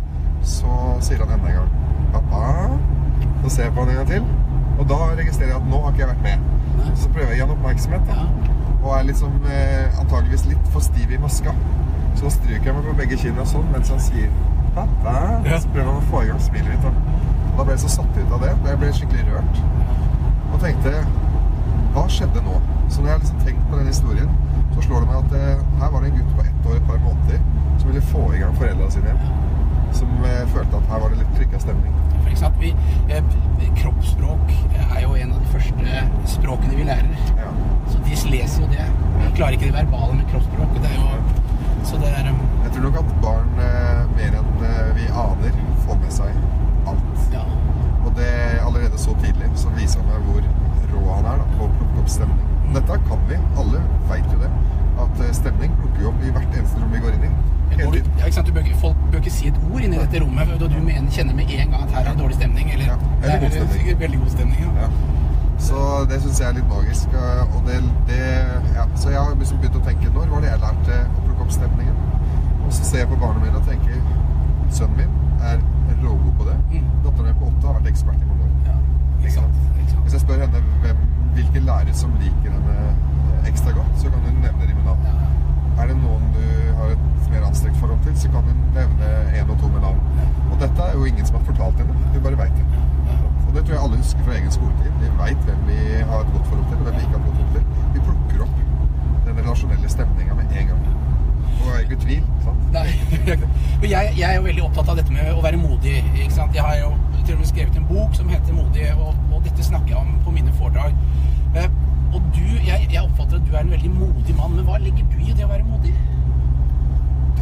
Så 0.55 0.77
sier 1.05 1.25
han 1.25 1.35
enda 1.35 1.51
en 1.51 1.59
gang 1.59 1.73
'Pappa?' 2.13 2.79
Så 3.43 3.57
ser 3.57 3.69
jeg 3.69 3.75
på 3.75 3.85
han 3.85 3.91
en 3.97 4.01
gang 4.03 4.13
til, 4.15 4.31
og 4.79 4.87
da 4.91 4.99
registrerer 5.19 5.53
jeg 5.53 5.61
at 5.61 5.69
nå 5.69 5.83
har 5.85 5.95
ikke 5.95 6.05
jeg 6.05 6.11
vært 6.13 6.25
med. 6.27 6.47
Nei. 6.79 6.93
Så 6.95 7.11
prøver 7.15 7.33
jeg 7.33 7.35
å 7.35 7.39
gi 7.39 7.45
han 7.45 7.55
oppmerksomhet, 7.57 8.09
da. 8.09 8.19
Ja. 8.23 8.55
Og 8.79 8.93
er 8.95 9.09
liksom 9.09 9.49
eh, 9.51 10.01
antageligvis 10.01 10.47
litt 10.49 10.71
for 10.75 10.87
stiv 10.87 11.13
i 11.13 11.21
maska. 11.21 11.55
Så 12.19 12.31
stryker 12.35 12.71
jeg 12.71 12.77
meg 12.77 12.87
på 12.87 12.97
begge 12.99 13.19
kinna 13.21 13.47
sånn 13.47 13.67
mens 13.73 13.91
han 13.93 14.01
sier 14.03 14.31
'pappa'. 14.75 15.43
Ja. 15.47 15.59
Så 15.59 15.71
prøver 15.75 15.91
han 15.93 16.03
å 16.03 16.11
få 16.11 16.23
i 16.23 16.31
gang 16.31 16.41
smilet 16.43 16.71
mitt. 16.75 16.87
Da. 16.87 16.93
da 17.59 17.65
ble 17.65 17.75
jeg 17.75 17.85
så 17.85 17.95
satt 17.99 18.19
ut 18.19 18.35
av 18.37 18.45
det. 18.47 18.55
Jeg 18.71 18.81
ble 18.83 18.93
skikkelig 19.01 19.27
rørt. 19.33 19.63
Og 20.53 20.61
tenkte 20.63 20.95
Hva 21.95 22.05
skjedde 22.13 22.43
nå? 22.45 22.59
Så 22.89 23.01
når 23.01 23.09
jeg 23.09 23.15
har 23.15 23.23
liksom 23.23 23.41
tenkt 23.47 23.71
på 23.71 23.79
den 23.79 23.87
historien, 23.89 24.29
så 24.75 24.83
slår 24.85 25.01
det 25.05 25.09
meg 25.09 25.19
at 25.25 25.33
eh, 25.39 25.63
her 25.81 25.91
var 25.93 26.03
det 26.05 26.11
en 26.11 26.19
gutt 26.19 26.35
på 26.37 26.45
ett 26.45 26.67
år 26.69 26.77
et 26.77 26.87
par 26.89 26.99
måneder 27.03 27.41
som 27.79 27.89
ville 27.89 28.03
få 28.11 28.25
i 28.35 28.43
gang 28.43 28.55
foreldra 28.57 28.91
sine 28.91 29.11
igjen. 29.11 29.57
Som 29.99 30.13
eh, 30.29 30.45
følte 30.53 30.77
at 30.77 30.93
her 30.93 31.03
var 31.03 31.13
det 31.13 31.21
litt 31.23 31.35
trykka 31.39 31.61
stemning. 31.65 31.97
For 32.13 32.31
ikke 32.31 32.43
sant? 32.43 32.61
Vi, 32.61 32.75
eh, 33.09 33.33
kroppsspråk 33.81 34.53
er 34.85 35.01
jo 35.03 35.17
en 35.17 35.33
av 35.33 35.41
de 35.41 35.53
første 35.53 36.05
språkene 36.37 36.77
vi 36.77 36.87
lærer. 36.89 37.33
Ja. 37.41 37.51
Så 37.89 38.05
de 38.05 38.21
leser 38.31 38.63
jo 38.63 38.71
det. 38.73 38.87
Vi 39.19 39.33
klarer 39.41 39.59
ikke 39.59 39.68
det 39.68 39.68
verbale 39.79 40.19
med 40.19 40.29
kroppsspråk. 40.33 40.77
Det 40.83 40.91
er 40.93 41.01
jo, 41.01 41.09
så 41.89 41.97
det 42.03 42.11
er 42.19 42.31
um, 42.31 42.41
Jeg 42.65 42.73
tror 42.75 42.85
nok 42.89 42.99
at 43.03 43.11
barn 43.25 43.51
eh, 43.65 44.03
mer 44.19 44.39
enn 44.43 44.65
eh, 44.71 44.89
vi 44.99 45.07
aner, 45.25 45.59
får 45.87 46.01
med 46.05 46.13
seg 46.21 46.41
alt. 46.91 47.21
Ja. 47.35 47.45
Og 48.05 48.13
det 48.19 48.31
allerede 48.65 48.99
så 49.01 49.15
tidlig 49.23 49.51
så 49.61 49.71
viser 49.77 50.01
han 50.03 50.09
meg 50.13 50.29
hvor 50.29 50.43
rå 50.93 51.05
han 51.15 51.27
er 51.35 51.43
da, 51.43 51.47
på 51.59 51.67
å 51.69 51.73
plukke 51.79 52.03
opp 52.05 52.11
stemning. 52.13 52.45
Dette 52.75 52.99
kan 53.09 53.23
vi. 53.31 53.39
Alle 53.61 53.81
veit 54.11 54.27
jo 54.35 54.41
det. 54.43 54.51
At 55.05 55.23
eh, 55.25 55.33
stemning 55.37 55.73
plukker 55.79 56.03
vi 56.03 56.11
opp 56.11 56.27
i 56.27 56.33
hvert 56.35 56.59
eneste 56.59 56.83
rom 56.83 56.93
vi 56.97 57.03
går 57.05 57.17
inn 57.19 57.29
i. 57.31 57.33
Går 57.79 57.99
ja, 58.01 58.03
ikke 58.27 58.33
sant? 58.35 58.49
Du 58.49 58.53
bør, 58.57 58.65
ikke- 58.67 58.81
folk 58.83 59.01
bør 59.13 59.21
ikke 59.23 59.31
si 59.31 59.49
et 59.53 59.59
ord 59.71 59.83
inni 59.85 59.99
dette 60.01 60.21
rommet, 60.25 60.51
og 60.57 60.63
du 60.73 60.79
mener, 60.83 61.09
kjenner 61.15 61.37
med 61.37 61.51
en 61.53 61.75
gang 61.75 61.85
at 61.85 61.93
her 61.99 62.09
er 62.13 62.17
dårlig 62.19 62.39
stemning. 62.41 62.71
Eller, 62.75 62.87
Ja, 62.91 62.97
eller 63.23 63.39
god 63.39 63.47
er 63.49 63.55
stemning. 63.55 63.75
sikkert 63.77 64.01
veldig 64.05 64.21
god 64.25 64.31
stemning. 64.35 64.61
Ja. 64.83 64.89
Så 65.59 65.79
det 66.11 66.21
syns 66.23 66.39
jeg 66.41 66.49
er 66.49 66.57
litt 66.59 66.69
magisk. 66.71 67.09
eh, 67.15 67.57
Og 67.57 67.63
det, 67.67 67.79
det, 68.09 68.21
ja. 68.77 68.85
Så 68.95 69.11
jeg 69.11 69.21
har 69.21 69.35
liksom 69.35 69.59
begynt 69.63 69.77
å 69.81 69.85
tenke 69.89 70.13
når 70.15 70.29
var 70.33 70.41
det 70.45 70.53
jeg 70.53 70.61
lærte 70.65 70.99
å 71.19 71.25
plukke 71.27 71.43
opp 71.47 71.53
stemningen? 71.57 71.97
Og 72.67 72.73
så 72.77 72.85
ser 72.85 72.99
jeg 73.05 73.09
på 73.11 73.19
barna 73.21 73.41
mine 73.43 73.59
og 73.59 73.67
tenker 73.67 73.99
sønnen 74.71 74.97
min 74.97 75.13
er 75.51 75.59
rågod 76.03 76.33
på 76.39 76.45
det. 76.49 76.57
Mm. 76.73 76.89
Datteren 77.05 77.27
min 77.31 77.39
på 77.41 77.47
åtte 77.51 77.67
har 77.67 77.79
vært 77.79 77.91
ekspert 77.93 78.23
i 78.23 78.29
mange 78.29 78.47
år. 78.47 78.53
Ja, 78.69 78.77
ikke 79.23 79.35
sant? 79.39 79.61
Ikke 79.81 79.91
sant? 79.91 80.03
Hvis 80.05 80.17
jeg 80.19 80.25
spør 80.25 80.43
henne 80.45 80.63
hvem, 80.85 81.01
hvilke 81.39 81.63
lærere 81.69 81.95
som 81.95 82.15
liker 82.23 82.55
henne 82.55 83.47
ekstra 83.49 83.73
godt, 83.79 83.95
så 84.03 84.13
kan 84.13 84.25
hun 84.27 84.41
nevne 84.45 84.69
dem 84.69 84.77
med 84.77 84.85
navn. 84.91 85.07
Ja. 85.09 85.83
Er 85.83 85.91
det 85.93 85.97
noen 86.03 86.25
du 86.35 86.43
har 86.79 86.93
et 86.95 87.31
mer 87.33 87.47
anstrengt 87.49 87.79
forhold 87.81 88.01
til, 88.05 88.15
så 88.19 88.31
kan 88.35 88.47
hun 88.51 88.63
nevne 88.77 89.11
én 89.39 89.51
og 89.51 89.59
to 89.63 89.69
med 89.73 89.81
navn. 89.81 90.01
Og 90.51 90.57
dette 90.63 90.87
er 90.89 90.97
jo 90.99 91.05
ingen 91.09 91.27
som 91.27 91.39
har 91.39 91.45
fortalt 91.51 91.81
henne. 91.83 91.99
Hun 92.15 92.23
bare 92.25 92.39
veit 92.45 92.57
det. 92.59 92.67
Og 93.49 93.55
det 93.55 93.65
tror 93.65 93.75
jeg 93.75 93.83
alle 93.85 93.97
husker 93.97 94.25
fra 94.25 94.35
egen 94.37 94.53
skoletid. 94.53 94.93
Vi 95.03 95.11
veit 95.23 95.45
hvem 95.49 95.61
vi 95.71 95.79
har 96.11 96.21
et 96.25 96.33
godt 96.35 96.47
forhold 96.51 96.67
til, 96.71 96.79
og 96.79 96.85
hvem 96.87 96.95
vi 96.99 97.03
ikke 97.05 97.15
har 97.17 97.21
et 97.21 97.27
godt 97.27 97.37
forhold 97.39 97.55
til. 97.57 97.65
Vi 97.95 98.01
plukker 98.07 98.43
opp 98.45 98.57
den 99.29 99.51
rasjonelle 99.51 99.89
stemninga 99.95 100.35
med 100.41 100.57
en 100.61 100.67
gang. 100.73 100.83
Og 101.63 101.71
er 101.75 101.79
ikke 101.85 101.97
i 101.97 102.03
tvil. 102.05 102.25
sant? 102.45 102.67
Nei, 102.77 102.89
Men 103.81 103.91
jeg, 103.95 104.13
jeg 104.21 104.27
er 104.31 104.37
jo 104.37 104.45
veldig 104.49 104.65
opptatt 104.69 104.93
av 104.93 105.01
dette 105.01 105.17
med 105.17 105.33
å 105.33 105.45
være 105.47 105.61
modig. 105.65 105.97
ikke 106.15 106.35
sant? 106.37 106.55
Jeg 106.55 106.65
har 106.69 106.77
jo 106.83 106.93
til 107.25 107.35
og 107.37 107.41
med 107.43 107.51
skrevet 107.53 107.77
en 107.77 107.89
bok 107.89 108.15
som 108.17 108.29
heter 108.29 108.53
'Modig', 108.53 108.93
og, 108.97 109.15
og 109.33 109.45
dette 109.45 109.65
snakker 109.65 109.89
jeg 109.95 109.97
om 109.97 110.13
på 110.25 110.31
mine 110.37 110.53
foredrag. 110.61 110.95
Eh, 111.57 111.69
og 112.15 112.21
du, 112.37 112.45
jeg, 112.67 112.89
jeg 112.93 113.03
oppfatter 113.03 113.37
at 113.37 113.49
du 113.49 113.57
er 113.57 113.61
en 113.61 113.71
veldig 113.71 113.91
modig 113.91 114.37
mann, 114.37 114.55
men 114.57 114.65
hva 114.65 114.79
legger 114.81 115.05
du 115.13 115.19
i 115.25 115.35
det 115.37 115.45
å 115.45 115.51
være 115.51 115.65
modig? 115.69 115.93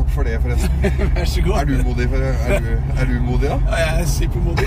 Takk 0.07 0.15
for 0.15 0.23
det, 0.23 0.41
forresten. 0.43 0.71
Vær 1.17 1.25
så 1.25 1.43
god. 1.43 1.53
Er 1.61 1.65
du 1.65 1.83
modig, 1.85 2.09
for, 2.09 2.17
er 2.17 2.61
du, 2.61 2.69
er 3.01 3.05
du 3.05 3.21
modig 3.23 3.49
da? 3.49 3.57
Ja, 3.67 3.77
jeg 3.77 4.01
er 4.01 4.07
supermodig. 4.07 4.67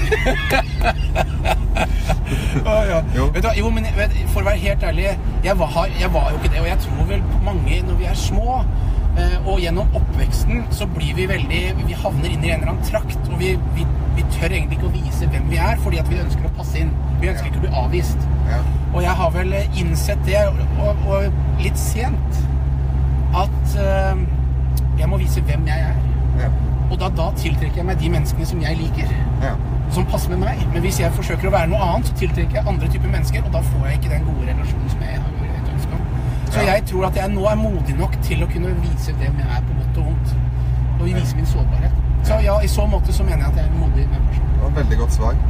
ah, 2.66 2.84
ja. 2.90 3.04
Jo. 3.16 3.26
Vet 3.34 3.44
du, 3.44 3.50
jo, 3.60 3.70
men 3.70 3.88
vet, 3.96 4.16
for 4.34 4.42
å 4.42 4.50
være 4.50 4.60
helt 4.66 4.84
ærlig, 4.84 5.06
jeg 5.46 5.60
var, 5.60 5.78
jeg 6.00 6.12
var 6.14 6.32
jo 6.34 6.42
ikke 6.42 6.52
det. 6.54 6.62
Og 6.64 6.68
jeg 6.68 6.84
tror 6.86 7.08
vel 7.14 7.24
mange, 7.46 7.80
når 7.88 8.02
vi 8.02 8.10
er 8.12 8.20
små, 8.20 8.60
eh, 9.16 9.38
og 9.46 9.64
gjennom 9.64 9.96
oppveksten, 10.02 10.66
så 10.76 10.90
blir 10.98 11.16
vi 11.16 11.30
veldig 11.32 11.64
Vi 11.86 12.00
havner 12.04 12.34
inn 12.34 12.44
i 12.44 12.52
en 12.52 12.60
eller 12.60 12.74
annen 12.74 12.90
trakt, 12.90 13.22
og 13.32 13.40
vi, 13.40 13.56
vi, 13.78 13.88
vi 14.20 14.28
tør 14.36 14.52
egentlig 14.52 14.82
ikke 14.82 14.92
å 14.92 14.96
vise 14.98 15.32
hvem 15.32 15.48
vi 15.54 15.62
er, 15.70 15.80
fordi 15.86 16.04
at 16.04 16.12
vi 16.12 16.20
ønsker 16.20 16.52
å 16.52 16.56
passe 16.60 16.84
inn. 16.84 16.92
Vi 17.24 17.32
ønsker 17.32 17.48
ikke 17.48 17.64
å 17.64 17.68
bli 17.70 17.76
avvist. 17.86 18.28
Ja. 18.50 18.60
Og 18.90 19.02
jeg 19.06 19.16
har 19.24 19.32
vel 19.40 19.56
eh, 19.56 19.80
innsett 19.80 20.22
det, 20.28 20.44
og, 20.84 21.08
og 21.08 21.64
litt 21.64 21.80
sent, 21.80 22.29
jeg 25.10 25.18
må 25.18 25.24
vise 25.26 25.42
hvem 25.42 25.64
jeg 25.66 25.80
er. 25.82 25.96
Ja. 26.38 26.48
Og 26.92 27.00
da, 27.02 27.08
da 27.18 27.32
tiltrekker 27.38 27.82
jeg 27.82 27.86
meg 27.88 27.98
de 28.02 28.10
menneskene 28.14 28.46
som 28.46 28.60
jeg 28.62 28.78
liker 28.78 29.14
ja. 29.42 29.56
som 29.96 30.06
passer 30.12 30.30
med 30.36 30.44
meg. 30.44 30.62
Men 30.74 30.84
hvis 30.86 31.00
jeg 31.02 31.10
forsøker 31.18 31.50
å 31.50 31.54
være 31.56 31.70
noe 31.72 31.80
annet, 31.86 32.12
så 32.12 32.18
tiltrekker 32.20 32.60
jeg 32.60 32.70
andre 32.70 32.90
typer 32.94 33.10
mennesker, 33.16 33.48
og 33.48 33.56
da 33.56 33.64
får 33.72 33.88
jeg 33.88 34.00
ikke 34.00 34.12
den 34.12 34.28
gode 34.28 34.46
relasjonen 34.52 34.94
som 34.94 35.02
jeg 35.08 35.18
har 35.24 35.48
et 35.48 35.72
ønske 35.74 35.98
om. 35.98 36.04
Så 36.54 36.68
jeg 36.68 36.86
tror 36.92 37.08
at 37.10 37.18
jeg 37.22 37.34
nå 37.34 37.48
er 37.50 37.58
modig 37.64 37.98
nok 37.98 38.20
til 38.28 38.46
å 38.46 38.50
kunne 38.54 38.76
vise 38.84 39.18
hvem 39.18 39.42
jeg 39.42 39.50
er 39.58 39.66
på 39.66 39.80
godt 39.80 40.00
og 40.04 40.12
vondt. 40.12 40.38
Og 41.00 41.04
vise 41.10 41.40
min 41.40 41.50
sårbarhet. 41.56 41.98
Så 42.30 42.40
ja, 42.46 42.60
i 42.62 42.70
så 42.70 42.86
måte 42.94 43.16
så 43.16 43.26
mener 43.26 43.48
jeg 43.48 43.50
at 43.50 43.60
jeg 43.64 43.66
er 43.66 43.74
en 43.74 43.82
modig 43.82 44.06
person. 44.14 44.48
Det 44.54 44.62
var 44.62 44.70
et 44.70 44.80
veldig 44.84 45.02
godt 45.02 45.18
svar. 45.18 45.44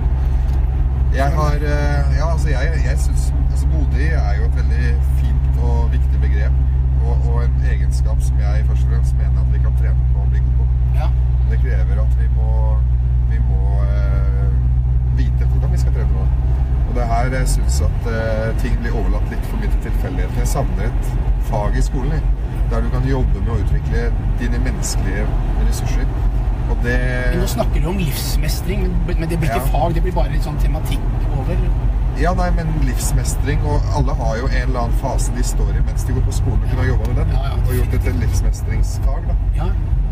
Jeg 1.19 1.31
har 1.35 1.55
eh, 1.75 2.15
Ja, 2.15 2.31
altså, 2.31 2.51
jeg, 2.53 2.81
jeg 2.85 2.99
syns 3.01 3.31
altså, 3.51 3.67
Modig 3.73 4.11
er 4.13 4.35
jo 4.37 4.43
et 4.45 4.59
veldig 4.61 4.91
fint 5.19 5.63
og 5.65 5.89
viktig 5.91 6.21
begrep. 6.21 6.59
Og, 7.06 7.27
og 7.32 7.44
en 7.46 7.62
egenskap 7.72 8.22
som 8.22 8.39
jeg 8.44 8.65
først 8.68 8.86
og 8.86 8.91
fremst 8.94 9.15
mener 9.18 9.41
at 9.41 9.53
vi 9.53 9.62
kan 9.63 9.75
trene 9.79 10.08
på 10.13 10.24
å 10.24 10.29
bli 10.32 10.41
gode 10.46 10.58
på. 10.60 10.65
Ja. 11.00 11.08
Det 11.51 11.60
krever 11.63 12.01
at 12.03 12.18
vi 12.20 12.27
må, 12.36 12.50
vi 13.32 13.39
må 13.50 13.62
eh, 13.86 14.50
vite 15.20 15.48
hvordan 15.51 15.72
vi 15.74 15.79
skal 15.84 15.96
trene 15.96 16.12
på. 16.13 16.25
Og 16.89 16.96
det 16.98 17.03
er 17.06 17.12
her 17.13 17.34
jeg 17.39 17.50
syns 17.56 17.79
at 17.86 18.10
eh, 18.13 18.50
ting 18.63 18.75
blir 18.82 18.96
overlatt 19.00 19.29
litt 19.34 19.46
for 19.50 19.62
mye 19.62 19.72
til 19.75 19.82
tilfeldighet. 19.88 20.38
Jeg 20.44 20.51
savner 20.56 20.89
et 20.89 21.12
fag 21.50 21.77
i 21.77 21.86
skolen 21.86 22.29
der 22.70 22.84
du 22.86 22.89
kan 22.94 23.06
jobbe 23.10 23.41
med 23.41 23.53
å 23.56 23.60
utvikle 23.63 24.10
dine 24.41 24.60
menneskelige 24.62 25.24
ressurser. 25.68 26.06
Og 26.70 26.75
det 26.86 26.98
Men 27.32 27.39
nå 27.41 27.48
snakker 27.50 27.82
du 27.82 27.88
om 27.89 27.98
livsmestring, 27.98 28.84
men, 29.08 29.15
men 29.24 29.29
det 29.32 29.39
blir 29.41 29.50
ikke 29.50 29.63
Ja. 29.63 29.72
fag, 29.74 29.96
det 29.96 30.03
blir 30.06 30.13
bare 30.13 30.29
litt 30.36 30.46
sånn 30.46 30.60
tematikk 30.62 31.01
over. 31.39 31.63
Ja, 32.17 32.33
nei, 32.35 32.49
men 32.51 32.67
livsmestring, 32.83 33.61
og 33.63 33.81
alle 33.95 34.13
har 34.19 34.37
jo 34.41 34.47
en 34.49 34.61
eller 34.67 34.79
annen 34.79 34.97
fase 34.99 35.31
de 35.37 35.43
står 35.43 35.69
i 35.77 35.81
mens 35.85 36.03
de 36.03 36.13
går 36.13 36.25
på 36.27 36.31
skolen 36.31 36.63
og 36.63 36.69
kunne 36.69 36.81
ha 36.83 36.87
jobba 36.89 37.07
med 37.07 37.15
den. 37.21 37.35
Og 37.67 37.73
gjort 37.77 37.91
det 37.91 38.01
til 38.01 38.13
livsmestringsfag, 38.23 39.21
da. 39.29 39.35
Ja. 39.55 39.67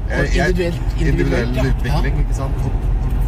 Og 0.07 0.35
jeg- 0.35 0.47
individuelt, 0.55 0.81
individuell 0.99 1.49
utvikling, 1.71 2.19
ikke 2.19 2.35
sant. 2.35 2.55
Og 2.63 2.71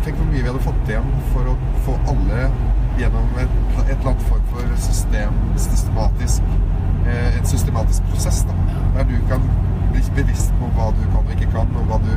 tenk 0.05 0.15
hvor 0.15 0.25
mye 0.31 0.41
vi 0.41 0.47
hadde 0.47 0.59
fått 0.63 0.87
igjen 0.87 1.09
for 1.33 1.43
å 1.51 1.55
få 1.85 1.97
alle 2.07 2.51
gjennom 2.99 3.27
et, 3.43 3.57
et 3.89 3.97
eller 3.97 4.11
annet 4.13 4.21
form 4.29 4.45
for 4.53 4.61
system, 4.77 5.33
systematisk, 5.57 6.41
eh, 7.07 7.37
en 7.39 7.45
systematisk 7.45 8.03
prosess, 8.13 8.43
da. 8.47 8.53
Der 8.95 9.03
du 9.11 9.15
kan 9.29 9.41
bli 9.91 10.01
bevisst 10.15 10.53
på 10.59 10.71
hva 10.77 10.91
du 10.95 11.03
kan 11.11 11.19
og 11.25 11.31
ikke 11.35 11.51
kan, 11.51 11.67
og 11.75 11.83
hva 11.91 11.99
du 12.05 12.11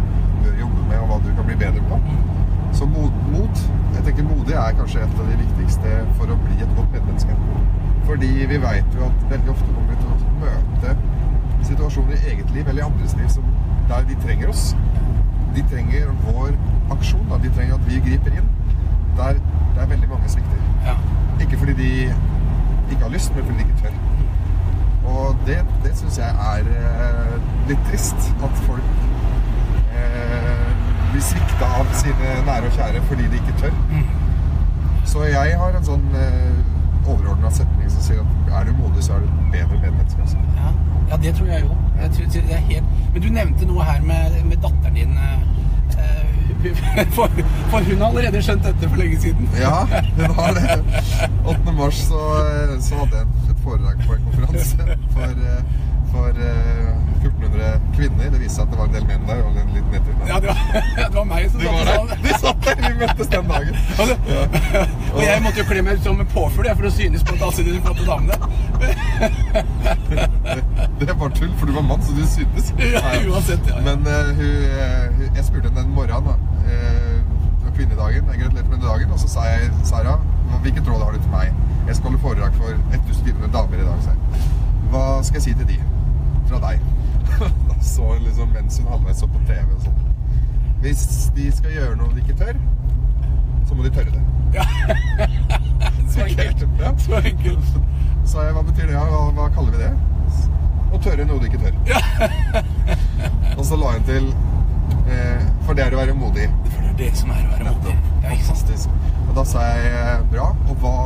bør 0.44 0.54
jobbe 0.60 0.86
med, 0.88 0.98
og 0.98 1.06
hva 1.10 1.18
du 1.26 1.34
kan 1.36 1.44
bli 1.50 1.56
bedre 1.56 1.82
på. 1.90 1.98
Så 2.82 2.86
mot, 2.86 3.12
mot 3.30 3.58
jeg 3.94 4.04
tenker 4.04 4.24
modig 4.26 4.54
er 4.58 4.72
kanskje 4.74 5.04
et 5.04 5.18
av 5.22 5.28
de 5.30 5.36
viktigste 5.38 5.90
for 6.18 6.32
å 6.34 6.36
bli 6.40 6.56
et 6.64 6.72
godt 6.74 6.88
medmenneske. 6.90 7.36
Fordi 8.08 8.30
vi 8.50 8.56
vet 8.64 8.96
jo 8.98 9.04
at 9.06 9.20
veldig 9.30 9.52
ofte 9.52 9.74
kommer 9.76 9.92
vi 9.92 9.98
til 10.00 10.08
å 10.10 10.32
møte 10.40 10.94
situasjoner 11.68 12.16
i 12.16 12.32
eget 12.32 12.50
liv 12.56 12.72
eller 12.72 12.82
i 12.82 12.86
andres 12.88 13.14
liv 13.20 13.28
som, 13.36 13.46
der 13.92 14.08
de 14.08 14.16
trenger 14.24 14.50
oss. 14.50 14.64
De 15.54 15.62
trenger 15.70 16.10
vår 16.24 16.50
aksjon. 16.96 17.22
Da. 17.30 17.38
De 17.44 17.52
trenger 17.54 17.78
at 17.78 17.86
vi 17.86 18.00
griper 18.08 18.42
inn. 18.42 18.50
Der, 19.20 19.38
der 19.78 19.94
veldig 19.94 20.10
mange 20.16 20.34
svikter. 20.34 20.66
Ja. 20.88 20.98
Ikke 21.38 21.62
fordi 21.62 21.78
de 21.84 21.92
ikke 22.08 23.04
har 23.04 23.14
lyst, 23.14 23.30
men 23.36 23.46
fordi 23.46 23.62
de 23.62 23.68
ikke 23.68 23.84
tør. 23.84 23.94
Og 25.14 25.46
det, 25.46 25.62
det 25.86 25.94
syns 26.02 26.18
jeg 26.18 26.50
er 26.50 26.74
eh, 26.82 27.50
litt 27.70 27.90
trist. 27.92 28.32
At 28.42 28.66
folk 28.66 29.01
blir 31.12 31.24
svikta 31.28 31.68
av 31.80 31.90
sine 32.00 32.34
nære 32.46 32.68
og 32.70 32.76
kjære 32.78 33.02
fordi 33.08 33.28
de 33.32 33.40
ikke 33.40 33.56
tør. 33.62 33.74
Så 35.12 35.24
jeg 35.28 35.56
har 35.60 35.76
en 35.76 35.84
sånn 35.84 36.04
eh, 36.16 36.52
overordna 37.06 37.50
setning 37.52 37.90
som 37.90 38.04
sier 38.04 38.20
at 38.22 38.52
er 38.60 38.68
du 38.68 38.76
modig, 38.78 39.02
så 39.04 39.16
er 39.16 39.24
du 39.24 39.32
bedre 39.52 39.78
medmenneske. 39.82 40.20
Altså. 40.22 40.38
Ja, 40.58 40.70
ja 41.10 41.18
det 41.24 41.34
tror 41.38 41.50
jeg 41.50 41.64
jo. 41.66 41.76
Jeg 42.00 42.10
tror, 42.16 42.30
det 42.34 42.54
er 42.58 42.62
helt... 42.70 42.92
Men 43.14 43.22
du 43.22 43.28
nevnte 43.34 43.68
noe 43.68 43.84
her 43.88 44.00
med, 44.06 44.38
med 44.48 44.56
datteren 44.62 44.94
din. 45.00 45.16
eh, 45.18 45.40
For, 47.16 47.26
for 47.72 47.82
hun 47.88 47.98
har 47.98 48.06
allerede 48.12 48.38
skjønt 48.46 48.62
dette 48.62 48.88
for 48.88 49.00
lenge 49.00 49.16
siden. 49.20 49.48
Ja, 49.58 49.80
hun 50.14 50.36
har 50.36 50.52
det. 50.54 50.76
8. 51.52 51.72
mars 51.74 51.98
så, 52.06 52.20
eh, 52.46 52.76
så 52.86 53.00
hadde 53.00 53.18
jeg 53.18 53.50
et 53.50 53.64
foredrag 53.64 54.04
på 54.06 54.14
en 54.14 54.28
konferanse 54.28 54.96
for, 55.16 55.42
eh, 55.48 55.64
for 56.12 56.28
eh, 56.28 56.92
1400 57.22 57.80
kvinner. 57.96 58.30
Det 58.30 58.40
viste 58.40 58.56
seg 58.56 58.64
at 58.66 58.72
det 58.72 58.78
var 58.80 58.88
en 58.88 58.94
del 58.96 59.06
menn 59.08 59.26
der. 59.28 59.42
og 59.42 59.58
en 59.62 59.72
litt 59.76 59.88
nedtur. 59.92 60.14
Ja, 60.28 60.38
det 60.42 60.48
var, 60.50 60.56
det 60.98 61.16
var 61.16 61.26
meg 61.30 61.48
som 61.50 61.60
satt 61.62 61.86
der. 61.88 62.22
Du. 62.22 62.30
Satt 62.44 62.66
der. 62.66 62.82
Vi 62.86 62.92
møttes 63.02 63.32
den 63.34 63.52
dagen. 63.52 63.74
Altså, 64.02 64.16
og 65.14 65.20
jeg 65.22 65.42
måtte 65.44 65.60
jo 65.60 65.66
kle 65.68 65.82
meg 65.86 66.00
ut 66.00 66.06
som 66.06 66.20
en 66.22 66.30
påfugl 66.32 66.70
for 66.70 66.88
å 66.88 66.92
synes 66.94 67.24
på 67.28 67.36
alle 67.36 67.66
de 67.66 67.80
flotte 67.84 68.04
damene. 68.08 68.36
Det 71.02 71.16
var 71.20 71.34
tull, 71.36 71.52
for 71.60 71.68
du 71.68 71.76
var 71.76 71.84
mann, 71.86 72.02
så 72.02 72.16
du 72.16 72.24
syntes. 72.26 72.72
Ja, 72.80 73.02
uansett, 73.28 73.68
ja, 73.68 73.76
ja. 73.76 73.82
Men 73.86 74.06
uh, 74.06 74.32
hun, 74.38 74.64
eh, 74.80 75.28
jeg 75.28 75.44
spurte 75.46 75.68
henne 75.68 75.82
den 75.84 75.94
morgenen, 75.94 76.32
da. 76.32 76.34
Uh, 76.66 77.22
kvinnedagen. 77.76 78.24
Gratulerte 78.40 78.68
med 78.70 78.78
dagen. 78.78 79.12
Og 79.12 79.18
så 79.18 79.28
sa 79.28 79.46
jeg, 79.50 79.70
Sara, 79.84 80.18
hvilket 80.62 80.88
råd 80.88 81.04
har 81.04 81.16
du 81.16 81.22
til 81.22 81.30
meg? 81.30 81.54
Jeg 81.86 81.96
skal 81.96 82.10
holde 82.10 82.22
foredrag 82.22 82.54
for 82.58 82.70
1400 82.92 83.52
damer 83.56 83.82
i 83.82 83.88
dag, 83.88 84.04
sa 84.04 84.14
jeg. 84.14 84.46
Hva 84.92 85.04
skal 85.24 85.40
jeg 85.40 85.42
si 85.42 85.58
til 85.58 85.68
de? 85.74 85.91
Fra 86.52 86.60
deg. 86.68 86.80
så 87.94 88.14
liksom 88.20 88.50
mens 88.52 88.78
hun 88.78 88.90
halvveis 88.92 89.22
så 89.22 89.28
på 89.32 89.40
TV 89.48 89.64
og 89.64 89.86
sånn. 89.86 90.00
Hvis 90.82 91.04
de 91.36 91.46
skal 91.54 91.76
gjøre 91.78 91.96
noe 91.96 92.12
de 92.12 92.20
ikke 92.20 92.36
tør, 92.42 92.58
så 93.68 93.76
må 93.78 93.86
de 93.86 93.92
tørre 93.94 94.12
det. 94.12 94.22
Så 96.12 96.20
enkelt. 96.26 96.64
Ja. 96.80 96.90
Så 96.98 97.14
enkelt. 97.16 97.68
Så 98.24 98.42
jeg, 98.44 98.52
hva 98.52 98.62
betyr 98.66 98.90
det? 98.90 98.92
Ja, 98.92 99.04
hva, 99.08 99.20
hva 99.36 99.46
kaller 99.54 99.72
vi 99.72 99.80
det? 99.80 99.92
Å 100.92 101.00
tørre 101.00 101.24
noe 101.24 101.40
du 101.40 101.46
ikke 101.48 101.62
tør. 101.62 101.78
og 103.56 103.62
så 103.64 103.78
la 103.80 103.94
hun 103.94 104.04
til 104.04 104.26
eh, 105.08 105.46
For 105.64 105.78
det 105.78 105.86
er 105.86 105.96
å 105.96 106.02
være 106.02 106.16
modig. 106.18 106.50
For 106.66 106.82
det 106.84 106.90
er 106.90 106.98
det 107.00 107.10
som 107.22 107.32
er 107.32 107.46
å 107.46 107.54
være 107.54 107.70
modig. 107.70 107.94
Ja. 108.26 108.34
Fantastisk. 108.34 108.98
Og 109.24 109.32
da 109.38 109.46
sa 109.48 109.64
jeg 109.70 109.94
eh, 110.02 110.26
bra. 110.34 110.50
Og 110.68 110.84
hva 110.84 110.96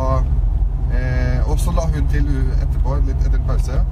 eh, 0.91 1.39
Og 1.47 1.55
så 1.63 1.77
la 1.77 1.87
hun 1.93 2.11
til 2.11 2.27
etterpå, 2.57 2.99
litt 3.07 3.23
etter 3.23 3.39
en 3.39 3.47
pause. 3.53 3.85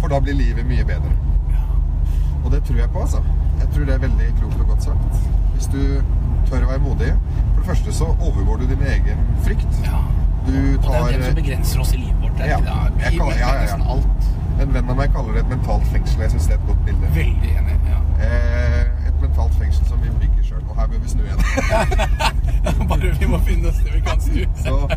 For 0.00 0.08
da 0.12 0.20
blir 0.22 0.34
livet 0.38 0.66
mye 0.66 0.84
bedre. 0.84 1.10
Og 2.44 2.52
det 2.52 2.62
tror 2.64 2.76
jeg 2.78 2.90
på, 2.94 3.00
altså. 3.02 3.22
Jeg 3.58 3.68
tror 3.74 3.84
det 3.88 3.94
er 3.94 3.98
veldig 3.98 4.28
klokt 4.38 4.60
og 4.62 4.66
godt 4.72 4.82
sagt. 4.82 5.22
Hvis 5.54 5.66
du 5.72 5.80
tør 6.48 6.62
å 6.64 6.68
være 6.70 6.78
modig 6.84 7.08
For 7.54 7.58
det 7.58 7.66
første 7.66 7.92
så 7.92 8.06
overgår 8.22 8.60
du 8.62 8.66
din 8.70 8.84
egen 8.92 9.24
frykt. 9.44 9.80
Ja. 9.84 9.98
Du 10.46 10.54
Og 10.54 10.60
det 10.70 10.82
tar 10.84 10.94
er 10.94 11.10
den 11.12 11.24
som 11.24 11.34
begrenser 11.34 11.80
oss 11.82 11.92
i 11.92 11.96
livet 12.04 12.20
vårt. 12.22 12.36
Det 12.38 12.44
er 12.46 12.48
Ja, 12.48 12.76
jeg 13.02 13.18
kaller- 13.18 13.38
ja, 13.42 13.50
ja, 13.54 13.64
ja. 13.72 13.78
alt. 13.94 14.28
En 14.62 14.72
venn 14.74 14.90
av 14.90 14.96
meg 14.96 15.12
kaller 15.14 15.32
det 15.32 15.40
et 15.44 15.48
mentalt 15.50 15.84
fengsel. 15.92 16.20
Jeg 16.22 16.30
syns 16.30 16.46
det 16.46 16.54
er 16.54 16.58
et 16.62 16.66
godt 16.66 16.84
bilde. 16.86 17.10
Veldig 17.14 17.50
enig. 17.58 17.76
Ja. 17.90 17.98
Eh, 18.24 19.08
et 19.08 19.20
mentalt 19.20 19.54
fengsel 19.54 19.84
som 19.86 20.00
vi 20.02 20.08
bygger 20.22 20.42
sjøl. 20.48 20.62
Og 20.68 20.76
her 20.80 20.86
bør 20.86 20.98
vi 20.98 21.08
snu 21.08 21.22
igjen. 21.22 21.42
Bare 22.88 23.12
vi 23.20 23.26
må 23.26 23.38
finne 23.38 23.68
oss 23.68 23.76
det 23.84 23.92
vi 23.94 24.00
kan 24.00 24.20
snu. 24.20 24.40
så 24.64 24.88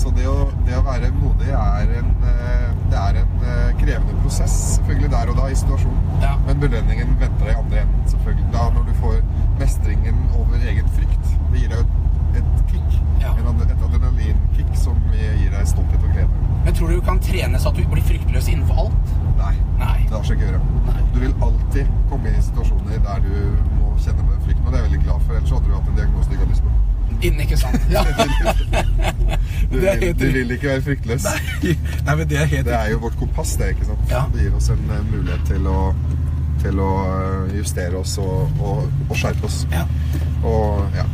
så 0.00 0.10
det, 0.16 0.24
å, 0.28 0.48
det 0.64 0.76
å 0.78 0.82
være 0.86 1.10
modig 1.18 1.50
er 1.52 1.90
en, 2.00 2.10
eh, 2.30 2.68
det 2.88 3.00
er 3.00 3.18
en 3.20 3.42
eh, 3.44 3.72
krevende 3.80 4.16
prosess, 4.22 4.54
selvfølgelig 4.76 5.10
der 5.12 5.32
og 5.32 5.40
da 5.40 5.48
i 5.50 5.58
situasjonen. 5.60 6.06
Ja. 6.24 6.34
Men 6.46 6.62
belønningen 6.62 7.16
venter 7.20 7.44
deg 7.44 7.52
i 7.52 7.58
andre 7.60 7.82
enden, 7.84 8.06
selvfølgelig. 8.12 8.46
Da 8.54 8.66
når 8.76 8.86
du 8.88 8.94
får 9.02 9.18
mestringen 9.60 10.22
over 10.38 10.68
egen 10.72 10.88
frykt. 10.96 11.34
Det 11.52 11.64
gir 11.64 11.74
deg 11.74 11.82
et, 11.82 12.40
et 12.40 12.62
kick. 12.70 12.96
Ja. 13.20 13.34
Et 13.36 13.74
adrenalinkick 13.76 14.70
som 14.80 14.96
gir 15.12 15.50
deg 15.52 15.68
stolthet 15.68 16.00
og 16.00 16.14
glede. 16.14 16.46
Men 16.64 16.76
tror 16.76 16.88
du 16.88 16.96
du 16.96 17.04
kan 17.04 17.20
trene 17.24 17.60
så 17.60 17.72
at 17.72 17.80
du 17.80 17.84
blir 17.92 18.04
fryktløs 18.08 18.48
innenfor 18.52 18.86
alt? 18.86 19.12
Nei. 19.40 19.54
Nei. 19.80 19.98
Det 20.06 20.14
lar 20.14 20.24
seg 20.24 20.38
ikke 20.38 20.48
gjøre. 20.48 20.62
Nei. 20.88 21.02
Du 21.12 21.18
vil 21.26 21.34
alltid 21.44 21.92
komme 22.12 22.32
i 22.32 22.46
situasjoner 22.48 23.04
der 23.04 23.26
du 23.26 23.34
må 23.76 23.92
kjenne 24.00 24.24
på 24.24 24.32
den 24.32 24.44
frykten, 24.46 24.64
og 24.64 24.72
det 24.72 24.78
er 24.78 24.82
jeg 24.82 24.88
veldig 24.88 25.02
glad 25.04 25.26
for. 25.26 25.36
Ellers 25.36 25.54
hadde 25.56 25.68
du 25.68 25.76
hatt 25.76 25.92
en 25.92 26.00
diagnose 26.00 26.30
du 26.30 26.34
ikke 26.36 26.46
hadde 26.46 26.56
lyst 26.56 26.64
på. 26.64 26.78
Inn, 27.22 27.40
ikke 27.44 27.56
sant? 27.60 27.80
Ja. 27.94 28.02
Du, 29.70 29.76
vil, 29.78 30.14
du 30.18 30.24
vil 30.34 30.50
ikke 30.56 30.68
være 30.72 30.82
fryktløs. 30.82 31.26
Nei, 31.62 32.14
men 32.16 32.24
det 32.30 32.38
er 32.40 32.48
helt 32.50 32.66
Det 32.66 32.74
er 32.74 32.88
jo 32.90 32.98
vårt 33.04 33.16
kompass, 33.20 33.52
det. 33.60 33.68
ikke 33.74 33.86
sant? 33.90 34.10
Ja. 34.10 34.22
Det 34.34 34.42
gir 34.46 34.56
oss 34.58 34.70
en 34.72 34.80
eh, 34.90 35.02
mulighet 35.12 35.44
til 35.46 35.68
å, 35.70 35.78
til 36.62 36.80
å 36.82 36.88
eh, 37.06 37.52
justere 37.60 38.00
oss 38.00 38.16
og, 38.22 38.50
og, 38.60 38.86
og 39.08 39.16
skjerpe 39.20 39.46
oss. 39.46 39.60
Ja. 39.70 39.84
Og 40.42 40.96
ja. 40.96 41.04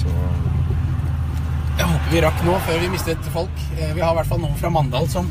Så 0.00 0.10
Jeg 1.76 1.86
håper 1.92 2.10
vi 2.14 2.20
rakk 2.24 2.42
nå 2.48 2.56
før 2.66 2.80
vi 2.82 2.90
mistet 2.96 3.30
folk. 3.34 3.62
Eh, 3.78 3.92
Vi 3.94 4.02
har 4.02 4.14
i 4.14 4.18
hvert 4.20 4.30
fall 4.32 4.42
noen 4.42 4.56
fra 4.58 4.70
Mandal 4.72 5.06
som 5.12 5.28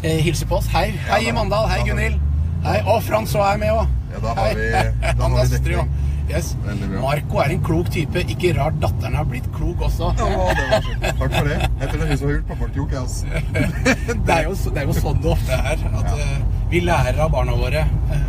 hilser 0.00 0.48
på 0.48 0.56
oss. 0.62 0.68
Hei, 0.72 0.86
hei 1.10 1.24
da. 1.26 1.32
Mandal. 1.36 1.66
Hei, 1.68 1.82
Gunhild. 1.88 2.16
Hei. 2.64 2.78
Og 2.88 3.02
Frans 3.04 3.34
òg 3.36 3.44
er 3.50 3.58
med 3.60 3.74
òg. 3.76 3.90
Ja, 4.14 4.20
da 4.24 4.32
har 4.38 4.54
vi- 4.56 4.70
da 4.72 5.28
har 5.28 5.36
vi 5.36 5.50
dekning. 5.58 5.90
Yes. 6.30 6.52
Marco 7.00 7.40
er 7.42 7.54
en 7.56 7.62
klok 7.66 7.88
type. 7.90 8.22
Ikke 8.30 8.52
rart 8.58 8.76
datteren 8.82 9.16
har 9.18 9.24
blitt 9.28 9.48
klok 9.56 9.82
også. 9.88 10.12
Å, 10.14 10.48
det 10.54 10.66
var 10.70 10.84
fint. 10.86 11.06
Takk 11.20 11.34
for 11.34 11.48
det. 11.50 11.56
Jeg 11.80 11.88
tror 11.90 11.96
det 11.96 12.04
er 12.06 12.10
hun 12.12 12.18
som 12.20 12.28
har 12.28 12.34
gjort 12.36 12.50
pappaen 12.52 12.74
klok. 12.76 12.90
jeg, 12.90 13.00
Altså. 13.00 13.26
Det 14.26 14.34
er 14.36 14.44
jo, 14.46 14.54
det 14.70 14.82
er 14.82 14.86
jo 14.90 14.94
sånn 15.00 15.20
det 15.24 15.32
ofte 15.34 15.58
er. 15.58 15.86
At 15.90 16.10
Ja. 16.10 16.18
eh, 16.26 16.66
vi 16.70 16.80
lærer 16.86 17.18
av 17.26 17.32
barna 17.34 17.56
våre. 17.58 17.86
Eh, 18.10 18.28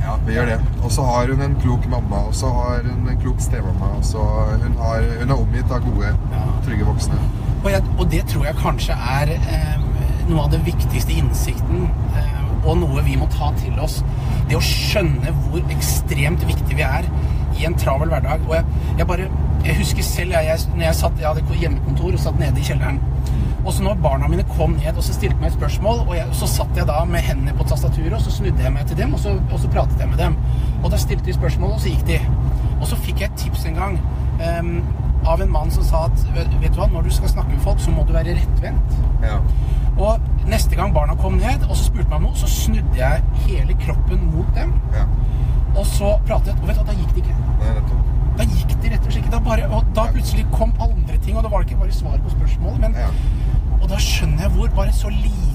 Ja, 0.00 0.14
vi 0.24 0.32
gjør 0.32 0.46
det. 0.48 0.54
Og 0.84 0.90
så 0.92 1.02
har 1.04 1.28
hun 1.28 1.40
en 1.44 1.54
klok 1.60 1.84
mamma, 1.92 2.22
og 2.30 2.32
så 2.34 2.48
har 2.56 2.78
hun 2.86 3.08
en 3.08 3.18
klok 3.20 3.40
stemamma. 3.44 3.90
Og 3.98 4.04
så 4.08 4.22
hun, 4.62 4.72
har, 4.80 5.04
hun 5.20 5.28
er 5.30 5.34
omgitt 5.36 5.70
av 5.76 5.84
gode, 5.84 6.12
Ja. 6.32 6.44
trygge 6.64 6.86
voksne. 6.88 7.18
Og, 7.62 7.68
jeg, 7.70 7.82
og 7.98 8.08
det 8.10 8.22
tror 8.32 8.46
jeg 8.48 8.56
kanskje 8.62 8.96
er 8.96 9.34
eh, 9.36 9.74
noe 10.30 10.46
av 10.46 10.50
det 10.54 10.62
viktigste 10.64 11.12
innsikten, 11.20 11.84
eh, 12.16 12.39
og 12.64 12.80
noe 12.82 13.04
vi 13.06 13.16
må 13.20 13.28
ta 13.32 13.50
til 13.60 13.78
oss. 13.82 14.00
Det 14.48 14.58
å 14.58 14.64
skjønne 14.64 15.34
hvor 15.44 15.62
ekstremt 15.72 16.44
viktig 16.48 16.76
vi 16.76 16.86
er 16.86 17.06
i 17.58 17.66
en 17.68 17.76
travel 17.78 18.12
hverdag. 18.12 18.44
Og 18.48 18.56
jeg, 18.58 18.82
jeg 18.98 19.08
bare 19.10 19.30
Jeg 19.60 19.76
husker 19.76 20.02
selv 20.02 20.32
jeg, 20.32 20.46
jeg, 20.48 20.60
når 20.72 20.84
jeg, 20.86 20.96
satt, 20.96 21.18
jeg 21.20 21.28
hadde 21.28 21.56
hjemmekontor 21.60 22.14
og 22.16 22.22
satt 22.22 22.38
nede 22.40 22.62
i 22.62 22.64
kjelleren. 22.64 23.00
Og 23.60 23.74
så 23.76 23.82
når 23.84 23.98
barna 24.00 24.28
mine 24.28 24.44
kom 24.56 24.72
ned 24.78 24.96
og 24.96 25.04
så 25.04 25.12
stilte 25.12 25.36
meg 25.36 25.50
et 25.50 25.58
spørsmål, 25.58 25.98
og 26.06 26.14
jeg, 26.16 26.28
så 26.38 26.48
satt 26.48 26.78
jeg 26.80 26.88
da 26.88 27.02
med 27.04 27.20
hendene 27.26 27.52
på 27.58 27.66
tastaturet, 27.68 28.14
og 28.16 28.22
så 28.24 28.32
snudde 28.32 28.64
jeg 28.64 28.72
meg 28.72 28.86
til 28.88 28.96
dem, 28.96 29.12
og 29.14 29.20
så, 29.20 29.34
og 29.36 29.60
så 29.60 29.68
pratet 29.74 30.00
jeg 30.00 30.08
med 30.08 30.18
dem. 30.22 30.38
Og 30.80 30.88
da 30.94 31.00
stilte 31.00 31.28
de 31.28 31.36
spørsmål, 31.36 31.74
og 31.76 31.82
så 31.82 31.92
gikk 31.92 32.06
de. 32.08 32.18
Og 32.80 32.88
så 32.88 32.96
fikk 33.04 33.20
jeg 33.20 33.28
et 33.28 33.38
tips 33.44 33.66
en 33.68 33.76
gang 33.82 34.00
um, 34.40 34.72
av 35.28 35.44
en 35.44 35.52
mann 35.52 35.72
som 35.74 35.84
sa 35.84 36.06
at 36.08 36.24
vet 36.32 36.56
vet 36.62 36.72
du 36.72 36.80
hva, 36.80 36.88
når 36.88 37.10
du 37.10 37.12
skal 37.12 37.34
snakke 37.34 37.52
med 37.52 37.60
folk, 37.66 37.84
så 37.84 37.92
må 37.92 38.06
du 38.08 38.14
være 38.16 38.38
rettvendt. 38.38 38.96
Ja. 39.24 39.36
Og 40.00 40.29
neste 40.50 40.76
gang 40.78 40.92
barna 40.94 41.14
kom 41.20 41.38
ned, 41.40 41.64
og 41.68 41.76
så 41.76 41.86
spurte 41.86 42.08
meg 42.10 42.18
om 42.20 42.28
noe, 42.28 42.38
så 42.38 42.48
snudde 42.50 42.96
jeg 42.98 43.22
hele 43.46 43.76
kroppen 43.84 44.22
mot 44.32 44.48
dem, 44.56 44.72
ja. 44.94 45.04
og 45.76 45.84
så 45.86 46.16
pratet, 46.26 46.56
og 46.60 46.70
vet 46.70 46.80
du 46.80 46.86
da 46.88 46.96
gikk 46.98 47.12
det 47.16 47.24
ikke. 47.24 47.36
Nei. 47.60 48.00
Da 48.40 48.46
gikk 48.48 48.74
det 48.80 48.92
rett 48.94 49.04
og 49.04 49.12
slett 49.12 49.24
ikke. 49.24 49.34
Da, 49.34 49.40
bare, 49.44 49.68
og 49.68 49.88
da 49.96 50.06
plutselig 50.14 50.46
kom 50.54 50.72
andre 50.80 51.18
ting, 51.20 51.36
og 51.36 51.44
det 51.44 51.52
var 51.52 51.66
ikke 51.66 51.78
bare 51.82 51.92
svar 51.94 52.18
på 52.24 52.32
spørsmålet. 52.36 52.80
men 52.80 52.94
Ja. 52.96 53.10
Og 53.80 53.88
da 53.88 53.96
skjønner 53.96 54.42
jeg 54.44 54.50
hvor 54.56 54.68
bare 54.76 54.92
så 54.92 55.08
lite 55.08 55.46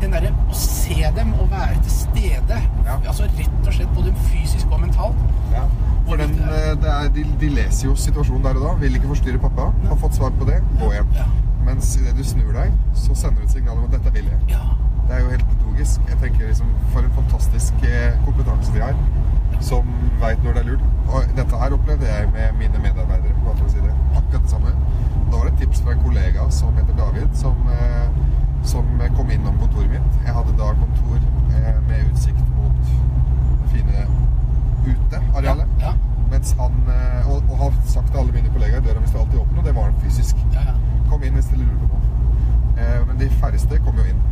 Den 0.00 0.12
derre 0.14 0.30
å 0.48 0.54
se 0.56 1.10
dem 1.16 1.34
og 1.40 1.50
være 1.50 1.76
til 1.82 1.92
stede, 1.92 2.56
Ja. 2.86 2.94
altså 3.06 3.26
rett 3.36 3.66
og 3.66 3.72
slett 3.74 3.94
både 3.94 4.14
fysisk 4.30 4.70
og 4.72 4.80
mentalt 4.80 5.16
Ja. 5.52 5.66
For 6.08 6.16
den, 6.16 6.32
eh, 6.40 6.72
det 6.80 6.88
er, 6.88 7.08
de, 7.14 7.24
de 7.40 7.48
leser 7.48 7.88
jo 7.88 7.94
situasjonen 7.94 8.42
der 8.42 8.56
og 8.56 8.64
da. 8.64 8.72
Vil 8.80 8.94
ikke 8.96 9.12
forstyrre 9.12 9.38
pappa. 9.38 9.68
Har 9.88 9.96
fått 10.00 10.16
svar 10.16 10.32
på 10.40 10.48
det. 10.48 10.62
Gå 10.80 10.88
hjem. 10.92 11.12
Ja. 11.70 11.74
Mens 11.74 11.96
idet 11.96 12.16
du 12.18 12.24
snur 12.24 12.52
deg, 12.52 12.72
så 12.94 13.14
sender 13.14 13.40
du 13.40 13.46
et 13.46 13.52
signal 13.52 13.78
om 13.78 13.84
at 13.84 13.92
dette 13.94 14.10
vil 14.14 14.26
jeg. 14.26 14.38
Ja. 14.50 14.62
Det 15.06 15.16
er 15.16 15.20
jo 15.20 15.28
helt 15.30 15.50
logisk. 15.66 16.00
Jeg 16.08 16.18
tenker 16.22 16.46
liksom, 16.46 16.66
For 16.92 17.06
en 17.06 17.12
fantastisk 17.14 17.74
eh, 17.86 18.16
kompetanse 18.24 18.72
de 18.74 18.82
har, 18.82 18.96
som 19.60 19.86
veit 20.22 20.42
når 20.44 20.56
det 20.56 20.62
er 20.64 20.68
lurt. 20.70 20.82
Og 21.08 21.30
dette 21.36 21.60
her 21.62 21.76
opplevde 21.76 22.08
jeg 22.10 22.28
med 22.34 22.58
mine 22.58 22.82
medarbeidere. 22.82 23.36
bare 23.44 23.56
for 23.56 23.68
å 23.68 23.70
si 23.70 23.84
det. 23.84 23.94
Akkurat 24.18 24.42
det 24.42 24.50
samme. 24.50 24.74
Da 25.30 25.36
var 25.36 25.46
det 25.46 25.52
et 25.52 25.62
tips 25.62 25.84
fra 25.84 25.94
en 25.94 26.02
kollega 26.02 26.50
som 26.58 26.74
heter 26.80 26.98
David, 26.98 27.30
som, 27.44 27.56
eh, 27.76 28.20
som 28.74 28.90
kom 29.16 29.30
innom 29.30 29.62
kontoret 29.62 29.94
mitt. 29.94 30.20
Jeg 30.26 30.34
hadde 30.34 30.58
da 30.58 30.74
kontor 30.82 31.18
eh, 31.22 31.80
med 31.88 32.10
utsikt 32.10 32.46
mot 32.58 32.82
det 33.62 33.72
fine 33.76 34.06
utearealet. 34.90 35.66
Ja. 35.86 35.94
Mens 36.30 36.54
han, 36.58 36.76
og, 37.26 37.42
og 37.50 37.56
har 37.58 37.82
sagt 37.86 38.10
til 38.10 38.18
alle 38.18 38.32
mine 38.32 38.50
kollegaer 38.54 38.82
døra 38.86 39.00
mi 39.02 39.10
står 39.10 39.24
alltid 39.24 39.38
åpen, 39.38 39.58
og 39.58 39.64
det 39.66 39.74
var 39.74 39.90
den 39.90 40.00
fysisk. 40.02 40.46
Ja, 40.54 40.62
ja. 40.72 40.89
Kom 41.10 41.26
inn 41.26 41.36
hvis 41.38 41.50
dere 41.50 41.64
lurer 41.64 41.78
på 41.82 41.88
noe. 41.90 42.02
Eh, 42.78 43.00
men 43.08 43.18
de 43.20 43.28
færreste 43.42 43.80
kom 43.84 43.98
jo 43.98 44.06
inn. 44.12 44.22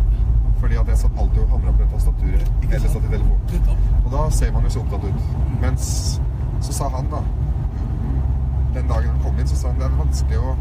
Fordi 0.59 0.79
at 0.81 0.89
jeg 0.91 1.01
satt 1.03 1.21
alltid 1.23 1.43
og 1.45 1.53
hamra 1.55 1.75
på 1.75 1.83
det 1.83 1.91
tastaturet. 1.93 2.53
Eller 2.71 2.89
satt 2.89 3.05
i 3.05 3.13
telefonen. 3.13 3.85
Og 4.05 4.09
da 4.15 4.25
ser 4.39 4.55
man 4.55 4.67
jo 4.67 4.75
så 4.75 4.83
opptatt 4.85 5.05
ut. 5.11 5.29
Mens 5.63 5.91
så 6.61 6.75
sa 6.75 6.89
han 6.91 7.07
da 7.13 7.21
Den 8.75 8.89
dagen 8.89 9.11
han 9.11 9.21
kom 9.23 9.39
inn, 9.39 9.47
så 9.49 9.57
sa 9.57 9.71
han 9.71 9.79
det 9.79 9.87
er 9.87 9.95
vanskelig 9.99 10.41
å 10.43 10.57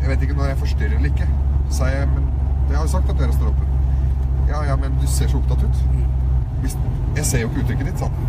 Jeg 0.00 0.08
vet 0.10 0.24
ikke 0.24 0.36
når 0.38 0.50
jeg 0.50 0.58
forstyrrer 0.62 0.96
eller 0.96 1.12
ikke. 1.12 1.28
Så 1.68 1.78
sa 1.80 1.90
jeg 1.92 2.08
men 2.14 2.26
jeg 2.68 2.76
har 2.76 2.82
jo 2.82 2.90
sagt 2.90 3.10
at 3.10 3.18
døra 3.18 3.32
står 3.32 3.52
åpen. 3.52 3.68
Ja, 4.48 4.62
ja, 4.66 4.76
men 4.76 4.96
du 5.00 5.06
ser 5.06 5.28
så 5.30 5.38
opptatt 5.38 5.62
ut. 5.62 5.76
Jeg 7.16 7.24
ser 7.24 7.40
jo 7.44 7.48
ikke 7.48 7.62
uttrykket 7.62 7.86
ditt, 7.90 7.98
sa 7.98 8.08
han. 8.10 8.26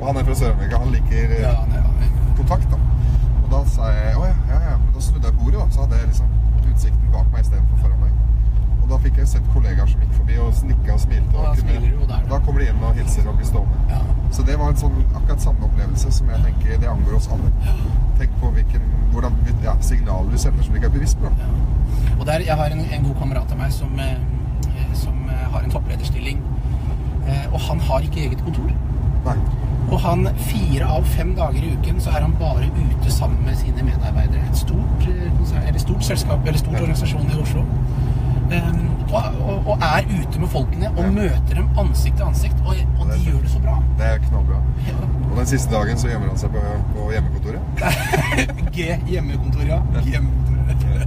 Og 0.00 0.06
han 0.06 0.20
er 0.20 0.26
fra 0.28 0.36
Sør-Amerika. 0.38 0.78
Han 0.78 0.94
liker 0.94 1.34
eh, 1.38 2.04
kontakt, 2.38 2.70
da. 2.70 2.78
Og 3.44 3.50
da 3.52 3.60
sa 3.68 3.90
jeg 3.92 4.16
å 4.18 4.24
ja, 4.26 4.36
ja, 4.50 4.60
ja. 4.70 4.76
Da 4.94 5.02
snudde 5.04 5.30
jeg 5.30 5.38
bordet, 5.40 5.58
da. 5.60 5.66
Så 5.74 5.84
hadde 5.84 6.00
jeg 6.00 6.10
liksom 6.10 6.30
utsikten 6.64 7.10
bak 7.12 7.26
meg 7.32 7.44
istedenfor 7.44 7.82
foran 7.84 8.00
meg. 8.00 8.12
Og 8.84 8.90
da 8.90 8.98
fikk 9.00 9.20
jeg 9.20 9.30
sett 9.30 9.44
kollegaer 9.54 9.88
som 9.88 10.02
gikk 10.04 10.16
forbi 10.18 10.38
og 10.44 10.50
snikka 10.58 10.96
og 10.96 11.02
smilte. 11.04 11.36
Og 11.36 11.46
da 11.46 11.52
smiler 11.60 11.86
du, 11.86 12.00
og 12.02 12.08
der. 12.10 12.26
da 12.32 12.38
kommer 12.46 12.64
de 12.64 12.68
inn 12.72 12.82
og 12.84 12.98
hilser 12.98 13.28
og 13.30 13.38
blir 13.38 13.48
stående. 13.48 13.84
Ja. 13.92 14.00
Så 14.36 14.44
det 14.48 14.58
var 14.60 14.72
en 14.72 14.80
sånn 14.80 14.98
akkurat 15.14 15.44
samme 15.44 15.68
opplevelse 15.68 16.12
som 16.18 16.32
jeg 16.32 16.44
tenker 16.48 16.80
det 16.82 16.90
angår 16.90 17.16
oss 17.20 17.30
alle. 17.32 17.52
Tenk 18.18 18.34
på 18.42 18.50
hvilken, 18.56 18.88
hvordan, 19.14 19.38
ja, 19.64 19.76
signaler 19.80 20.32
du 20.32 20.40
sender 20.40 20.66
som 20.66 20.74
du 20.74 20.80
ikke 20.80 20.90
er 20.90 20.96
bevisst 20.98 21.20
på. 21.22 21.32
Ja. 21.40 21.52
Og 22.18 22.26
der, 22.28 22.44
Jeg 22.44 22.56
har 22.60 22.76
en, 22.76 22.80
en 22.80 23.06
god 23.08 23.20
kamerat 23.22 23.52
av 23.52 23.60
meg 23.60 23.72
som, 23.72 24.00
eh, 24.00 24.18
som 24.92 25.28
eh, 25.28 25.46
har 25.52 25.64
en 25.64 25.70
topplederstilling. 25.72 26.42
Eh, 27.24 27.46
og 27.52 27.60
han 27.68 27.80
har 27.80 28.04
ikke 28.04 28.26
eget 28.26 28.44
kontor. 28.44 28.68
Nei. 29.24 29.38
Og 29.92 30.00
han 30.00 30.28
fire 30.48 30.88
av 30.96 31.08
fem 31.16 31.34
dager 31.36 31.64
i 31.64 31.72
uken 31.78 32.00
så 32.00 32.12
er 32.12 32.24
han 32.24 32.36
bare 32.40 32.68
ute 32.68 32.83
sammen 33.14 33.44
med 33.46 33.56
sine 33.60 33.82
medarbeidere. 33.86 34.42
Et 34.50 34.58
stort, 34.58 35.06
eh, 35.08 35.68
eller 35.68 35.78
stort 35.82 36.04
selskap 36.04 36.46
eller 36.46 36.58
stort 36.60 36.80
organisasjon 36.80 37.30
i 37.30 37.40
Oslo. 37.42 37.64
Um, 38.44 38.80
og, 39.14 39.22
og, 39.40 39.66
og 39.72 39.78
er 39.86 40.04
ute 40.10 40.40
med 40.42 40.48
folkene 40.52 40.90
og 40.92 40.98
Ja. 41.00 41.10
møter 41.10 41.54
dem 41.56 41.68
ansikt 41.80 42.16
til 42.20 42.26
ansikt. 42.26 42.58
Og, 42.64 42.74
og 43.00 43.06
de 43.06 43.12
Det 43.12 43.20
gjør 43.30 43.40
det 43.46 43.50
så 43.50 43.60
bra. 43.64 43.76
Det 43.98 44.06
er 44.10 44.18
knallbra. 44.28 44.58
Ja. 44.88 44.96
Og 45.30 45.36
den 45.38 45.46
siste 45.46 45.72
dagen 45.74 45.98
så 45.98 46.08
gjemmer 46.10 46.28
han 46.28 46.38
seg 46.38 46.50
på, 46.52 46.62
på 46.94 47.06
hjemmekontoret. 47.14 47.60
G 48.76 48.90
hjemmekontor, 49.08 49.64
ja. 49.70 49.78
G 50.04 50.10
hjemmekontor. 50.12 51.06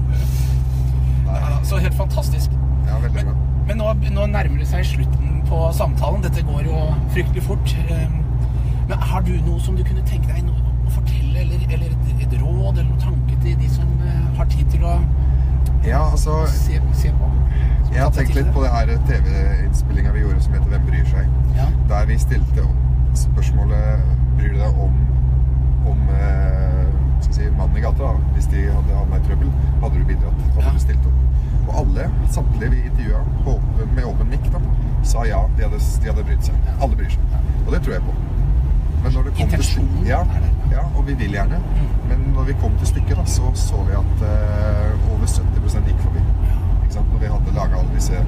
Ja, 1.27 1.63
så 1.63 1.77
helt 1.77 1.93
fantastisk. 1.99 2.51
Ja, 2.87 2.97
veldig 3.03 3.23
bra. 3.29 3.35
Men 3.67 3.77
nå, 3.81 3.93
nå 4.15 4.25
nærmer 4.31 4.57
det 4.63 4.67
seg 4.69 4.85
slutten 4.87 5.41
på 5.49 5.61
samtalen. 5.75 6.23
Dette 6.23 6.43
går 6.47 6.63
jo 6.69 6.81
fryktelig 7.13 7.43
fort. 7.43 7.75
Um, 7.91 8.23
Men 8.87 9.01
har 9.03 9.21
du 9.27 9.33
noe 9.43 9.59
som 9.59 9.75
du 9.75 9.83
kunne 9.83 10.03
tenke 10.07 10.29
deg 10.31 10.45
noe 10.47 10.56
å 10.87 10.93
fortelle, 10.95 11.43
eller, 11.43 11.63
eller 11.69 11.93
et, 11.93 12.11
et 12.25 12.35
råd 12.41 12.77
eller 12.77 12.89
noen 12.89 13.01
tanke 13.03 13.37
til 13.43 13.57
de 13.61 13.69
som 13.71 13.89
eh, 14.07 14.21
har 14.39 14.49
tid 14.53 14.67
til 14.73 14.85
å 14.87 14.97
Ja, 15.87 16.01
altså 16.11 16.41
se, 16.51 16.79
se 16.99 17.11
på? 17.15 17.29
Som 17.87 17.93
Jeg 17.93 18.01
har 18.03 18.11
tenkt 18.15 18.35
litt 18.35 18.49
på 18.55 18.63
det 18.65 18.71
her 18.73 18.89
TV-innspillinga 19.07 20.11
vi 20.15 20.23
gjorde 20.25 20.41
som 20.43 20.55
heter 20.57 20.73
Hvem 20.73 20.87
bryr 20.89 21.05
seg? 21.07 21.29
Ja. 21.55 21.67
Der 21.91 22.07
vi 22.09 22.17
stilte 22.19 22.65
spørsmålet 23.15 24.01
Bryr 24.37 24.51
du 24.53 24.59
deg 24.59 24.81
om, 24.83 24.97
om 25.93 26.01
eh, 26.13 26.83
skal 27.21 27.33
si, 27.37 27.47
mannen 27.57 27.77
i 27.79 27.83
gata? 27.85 28.09
da? 28.11 28.33
Hvis 28.35 28.49
de 28.51 28.65
hadde 28.69 28.97
havna 28.99 29.17
i 29.21 29.23
trøbbel, 29.29 29.53
hadde 29.81 30.01
du 30.01 30.03
bidratt? 30.11 30.43
Hadde 30.57 30.67
Ja. 30.67 30.73
du 30.75 30.83
stilt 30.83 31.07
opp? 31.09 31.23
Og 31.67 31.73
alle, 31.81 32.05
samtlige 32.31 32.69
vi 32.75 32.83
intervjua 32.87 33.23
med 33.95 34.03
åpen 34.07 34.29
mikk, 34.31 34.45
da, 34.53 34.61
sa 35.03 35.23
ja. 35.27 35.41
De 35.57 35.65
hadde, 35.65 35.79
de 36.03 36.11
hadde 36.11 36.23
brydd 36.29 36.45
seg. 36.47 36.59
Ja. 36.67 36.75
Alle 36.85 36.95
bryr 36.99 37.09
seg. 37.15 37.33
Og 37.65 37.73
det 37.73 37.81
tror 37.83 37.95
jeg 37.97 38.05
på. 38.05 38.13
Men 39.03 39.13
når 39.13 39.27
det 39.27 39.33
kom 39.37 39.51
til 39.51 39.59
Intensjonen 39.59 39.89
stykket 39.91 40.09
ja, 40.09 40.21
ja, 40.71 40.83
og 40.97 41.07
vi 41.07 41.13
vil 41.21 41.35
gjerne. 41.37 41.59
Mm. 41.59 41.91
Men 42.09 42.25
når 42.35 42.49
vi 42.49 42.55
kom 42.61 42.77
til 42.81 42.87
stykket, 42.91 43.15
da, 43.19 43.25
så 43.25 43.51
så 43.55 43.83
vi 43.87 43.95
at 43.97 44.23
uh, 44.23 45.11
over 45.13 45.27
70 45.27 45.77
gikk 45.89 46.01
forbi. 46.05 46.23
Ikke 46.83 46.93
sant? 46.97 47.11
Når 47.13 47.19
vi 47.23 47.31
hadde 47.35 47.55
laga 47.59 47.79
alle 47.81 47.93
disse, 47.95 48.23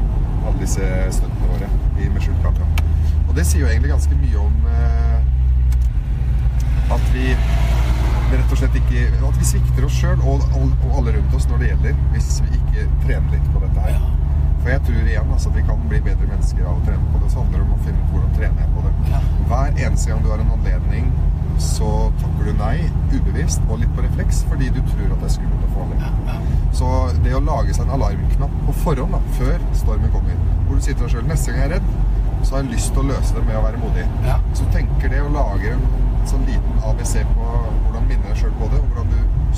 alle 0.45 0.57
disse 0.61 0.91
støttene 1.17 1.51
våre 1.53 1.69
i, 1.99 2.09
med 2.09 2.21
skjult 2.21 2.41
kamera. 2.45 2.67
Og 3.27 3.35
det 3.37 3.45
sier 3.47 3.61
jo 3.65 3.71
egentlig 3.71 3.91
ganske 3.95 4.15
mye 4.23 4.37
om 4.45 4.55
uh, 4.65 5.19
at 6.95 7.11
vi 7.13 7.33
rett 8.29 8.51
og 8.53 8.59
slett 8.59 8.75
ikke 8.77 9.05
At 9.25 9.37
vi 9.39 9.45
svikter 9.47 9.85
oss 9.87 9.95
sjøl 9.97 10.19
og, 10.21 10.43
og, 10.57 10.89
alle 10.97 11.15
rundt 11.17 11.35
oss 11.37 11.47
når 11.49 11.57
det 11.61 11.71
gjelder, 11.71 11.93
hvis 12.13 12.29
vi 12.45 12.59
ikke 12.59 12.81
trener 13.05 13.29
litt 13.33 13.47
på 13.53 13.61
dette 13.63 13.68
For 14.69 14.75
jeg 14.75 14.85
tror 14.85 15.05
igjen 15.09 15.29
altså, 15.33 15.49
vi 15.49 15.61
kan 15.65 15.79
bli 15.89 15.99
bedre 16.05 16.27
mennesker 16.29 16.65
av 16.69 16.75
å 16.77 16.81
trene 16.85 17.07
på 17.09 17.19
det. 17.23 17.29
Så 17.33 17.39
handler 17.41 17.57
det 17.57 17.63
om 17.63 17.71
å 17.73 17.85
finne 17.87 18.03
ut 18.03 18.11
hvordan 18.13 18.35
trene 18.35 18.61
jeg 18.61 18.73
på 18.75 18.83
det. 18.83 19.21
Hver 19.49 19.79
eneste 19.87 20.11
gang 20.11 20.19
du 20.21 20.27
har 20.29 20.43
en 20.43 20.51
anledning, 20.53 21.07
så 21.69 21.89
takker 22.21 22.51
du 22.51 22.59
nei 22.59 22.75
ubevisst 23.15 23.65
og 23.65 23.81
litt 23.81 23.95
på 23.97 24.05
refleks 24.05 24.43
fordi 24.51 24.69
du 24.75 24.77
tror 24.91 25.15
at 25.15 25.23
det 25.23 25.27
er 25.31 25.33
skummelt 25.39 25.65
og 25.65 25.73
farlig. 25.73 25.97
Ja, 26.03 26.11
ja. 26.29 26.37
Så 26.77 26.91
det 27.25 27.33
å 27.33 27.41
lage 27.49 27.73
seg 27.73 27.87
en 27.87 27.95
alarmknapp 27.97 28.61
på 28.67 28.77
forhånd, 28.83 29.17
da, 29.17 29.33
før 29.39 29.67
stormen 29.81 30.13
kommer, 30.13 30.37
hvor 30.67 30.77
du 30.77 30.85
sier 30.85 30.99
til 30.99 31.07
deg 31.07 31.15
sjøl 31.15 31.27
neste 31.33 31.55
gang 31.55 31.63
jeg 31.63 31.71
er 31.71 31.75
redd, 31.79 31.91
så 32.45 32.53
har 32.53 32.61
jeg 32.61 32.73
lyst 32.75 32.93
til 32.93 33.01
å 33.01 33.09
løse 33.09 33.39
det 33.39 33.45
med 33.49 33.57
å 33.57 33.65
være 33.65 33.83
modig. 33.87 34.07
Ja. 34.29 34.37
Så 34.61 34.69
tenker 34.77 35.15
det 35.15 35.25
å 35.25 35.33
lage 35.33 35.73
en 35.73 35.87
sånn 36.29 36.45
liten 36.45 36.83
ABC 36.85 37.23
på 37.33 37.53
hvordan 37.57 38.05
minne 38.05 38.29
deg 38.29 38.43
sjøl 38.45 38.53
på 38.61 38.69
det, 38.69 38.85
og 38.85 38.93
hvordan 38.93 39.15
du 39.17 39.49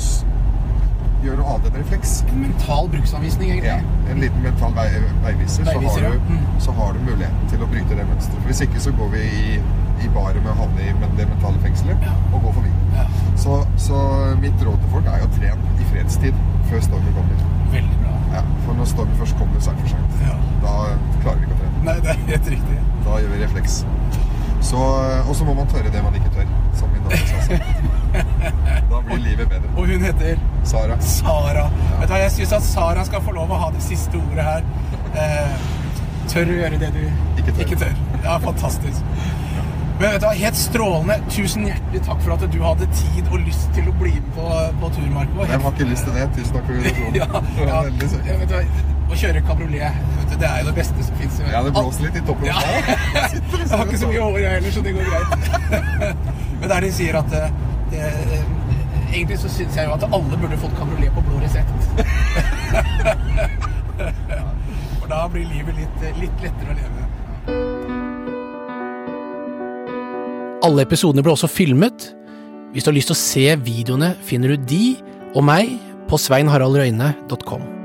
gjør 1.24 1.38
noe 1.42 1.54
annet 1.56 1.68
enn 1.70 1.78
refleks. 1.84 2.14
En 2.32 2.40
mental 2.42 2.90
bruksanvisning, 2.94 3.52
egentlig. 3.52 3.70
Ja, 3.70 4.12
en 4.14 4.20
liten 4.24 4.42
mental 4.46 4.74
vei, 4.78 4.88
veiviser, 5.26 5.64
Veiviser, 5.68 6.00
så, 6.00 6.08
har 6.08 6.18
du, 6.18 6.34
Mm. 6.34 6.48
så 6.60 6.72
har 6.80 6.94
du 6.94 7.00
muligheten 7.00 7.48
til 7.52 7.64
å 7.64 7.68
bryte 7.72 7.96
det 8.00 8.06
mønsteret. 8.10 8.46
Hvis 8.48 8.62
ikke 8.66 8.80
så 8.80 8.92
går 8.98 9.10
vi 9.16 9.22
i, 9.22 9.60
i 10.06 10.10
baret 10.16 10.42
med 10.44 10.52
å 10.54 10.58
havne 10.64 10.82
i 10.82 10.94
det 11.18 11.28
mentale 11.30 11.60
fengselet 11.62 12.02
Ja. 12.08 12.14
og 12.34 12.42
gå 12.44 12.54
forbi. 12.58 12.72
Ja, 12.96 13.06
Så, 13.36 13.60
så 13.78 13.98
mitt 14.42 14.58
råd 14.66 14.78
til 14.82 14.90
folk 14.92 15.06
er 15.06 15.24
å 15.26 15.30
trene 15.38 15.76
i 15.80 15.84
fredstid 15.94 16.34
før 16.70 16.80
stormen 16.82 17.14
kommer. 17.14 17.36
veldig 17.72 17.98
bra. 18.02 18.16
Ja, 18.34 18.42
for 18.66 18.74
når 18.74 18.86
stormen 18.86 19.16
først 19.20 19.38
kommer, 19.38 19.60
så 19.62 19.72
er 19.72 19.76
det 19.76 19.82
for 19.82 19.90
seint. 19.90 20.22
Ja. 20.26 20.36
Da 20.64 20.74
klarer 21.24 21.38
vi 21.40 21.46
ikke 21.46 21.56
å 21.56 21.62
trene. 21.62 21.84
Nei, 21.86 21.96
det 22.02 22.10
er 22.10 22.26
helt 22.28 22.50
riktig. 22.56 22.78
Da 23.06 23.18
gjør 23.22 23.32
vi 23.38 23.44
refleks. 23.44 23.86
Så, 24.62 24.78
og 25.30 25.36
så 25.36 25.46
må 25.46 25.54
man 25.58 25.68
tørre 25.68 25.90
det 25.92 26.04
man 26.04 26.14
ikke 26.16 26.30
tør, 26.36 26.46
Da 28.92 29.02
blir 29.08 29.22
livet 29.24 29.50
bedre. 29.50 29.70
Og 29.76 29.88
hun 29.88 30.02
heter 30.06 30.40
Sara. 30.68 30.98
Sara. 31.02 31.68
Vet 32.00 32.08
du 32.08 32.14
hva, 32.14 32.22
Jeg 32.26 32.34
syns 32.38 32.56
at 32.60 32.66
Sara 32.68 33.06
skal 33.08 33.24
få 33.26 33.36
lov 33.36 33.52
å 33.52 33.60
ha 33.66 33.70
det 33.76 33.84
siste 33.86 34.20
ordet 34.22 34.46
her. 34.46 34.66
Eh, 35.16 35.70
tør 36.32 36.52
å 36.54 36.58
gjøre 36.62 36.80
det 36.82 36.92
du 36.96 37.04
Ikke 37.42 37.76
tør. 37.76 37.96
Ja, 38.24 38.38
fantastisk. 38.44 39.02
Men 40.02 40.16
vet 40.16 40.22
du 40.24 40.26
hva, 40.28 40.34
Helt 40.38 40.58
strålende. 40.58 41.18
Tusen 41.34 41.68
hjertelig 41.70 42.04
takk 42.08 42.24
for 42.26 42.36
at 42.38 42.46
du 42.54 42.60
hadde 42.64 42.88
tid 42.98 43.28
og 43.32 43.44
lyst 43.46 43.68
til 43.76 43.90
å 43.92 43.94
bli 44.00 44.16
med 44.18 44.32
på, 44.38 44.48
på 44.82 44.94
tur, 44.96 45.10
Marco. 45.14 45.46
Jeg 45.50 45.62
har 45.66 45.76
ikke 45.76 45.90
lyst 45.92 46.08
til 46.08 46.18
det. 46.18 46.30
Tusen 46.38 46.58
takk 46.58 46.66
for 46.70 46.74
invitasjonen. 46.80 47.20
Ja, 47.20 47.28
ja. 47.68 47.84
Vet 48.42 48.50
du 48.50 48.58
hva, 48.58 48.64
Å 49.12 49.18
kjøre 49.20 49.42
kabriolet, 49.44 49.98
det 50.40 50.48
er 50.48 50.62
jo 50.62 50.70
det 50.70 50.76
beste 50.78 51.04
som 51.04 51.18
fins. 51.20 51.42
Ja, 51.52 51.60
det 51.66 51.74
blåser 51.76 52.06
litt 52.08 52.16
i 52.16 52.22
toppen. 52.30 52.48
Ja. 52.48 52.62
Jeg 53.60 53.68
har 53.76 53.84
ikke 53.84 54.00
så 54.00 54.08
mye 54.08 54.24
hår, 54.24 54.38
jeg 54.40 54.54
heller, 54.56 54.72
så 54.72 54.84
det 54.86 54.94
går 54.96 55.12
greit. 55.12 56.48
Men 56.62 56.70
der 56.70 56.82
de 56.86 56.92
sier 56.94 57.16
at 57.18 57.26
det, 57.34 57.46
det, 57.92 58.00
eh, 58.00 58.44
Egentlig 59.12 59.38
så 59.42 59.50
syns 59.52 59.76
jeg 59.76 59.86
jo 59.90 59.94
at 59.98 60.04
alle 60.08 60.38
burde 60.40 60.58
fått 60.62 60.76
kabriolet 60.78 61.12
på 61.12 61.22
blå 61.26 61.36
resept. 61.42 61.80
For 65.02 65.08
da 65.12 65.28
blir 65.34 65.46
livet 65.50 65.76
litt, 65.82 65.98
eh, 66.06 66.16
litt 66.22 66.38
lettere 66.46 66.70
å 66.72 66.78
leve. 66.78 67.02
Alle 70.64 70.82
episodene 70.86 71.24
ble 71.26 71.34
også 71.34 71.50
filmet. 71.52 72.00
Hvis 72.72 72.84
du 72.88 72.92
har 72.94 72.96
lyst 72.96 73.12
til 73.12 73.18
å 73.18 73.26
se 73.26 73.48
videoene, 73.68 74.10
finner 74.24 74.56
du 74.56 74.58
de 74.72 74.86
og 75.36 75.44
meg 75.44 75.76
på 76.08 76.16
sveinharaldrøyne.com. 76.22 77.81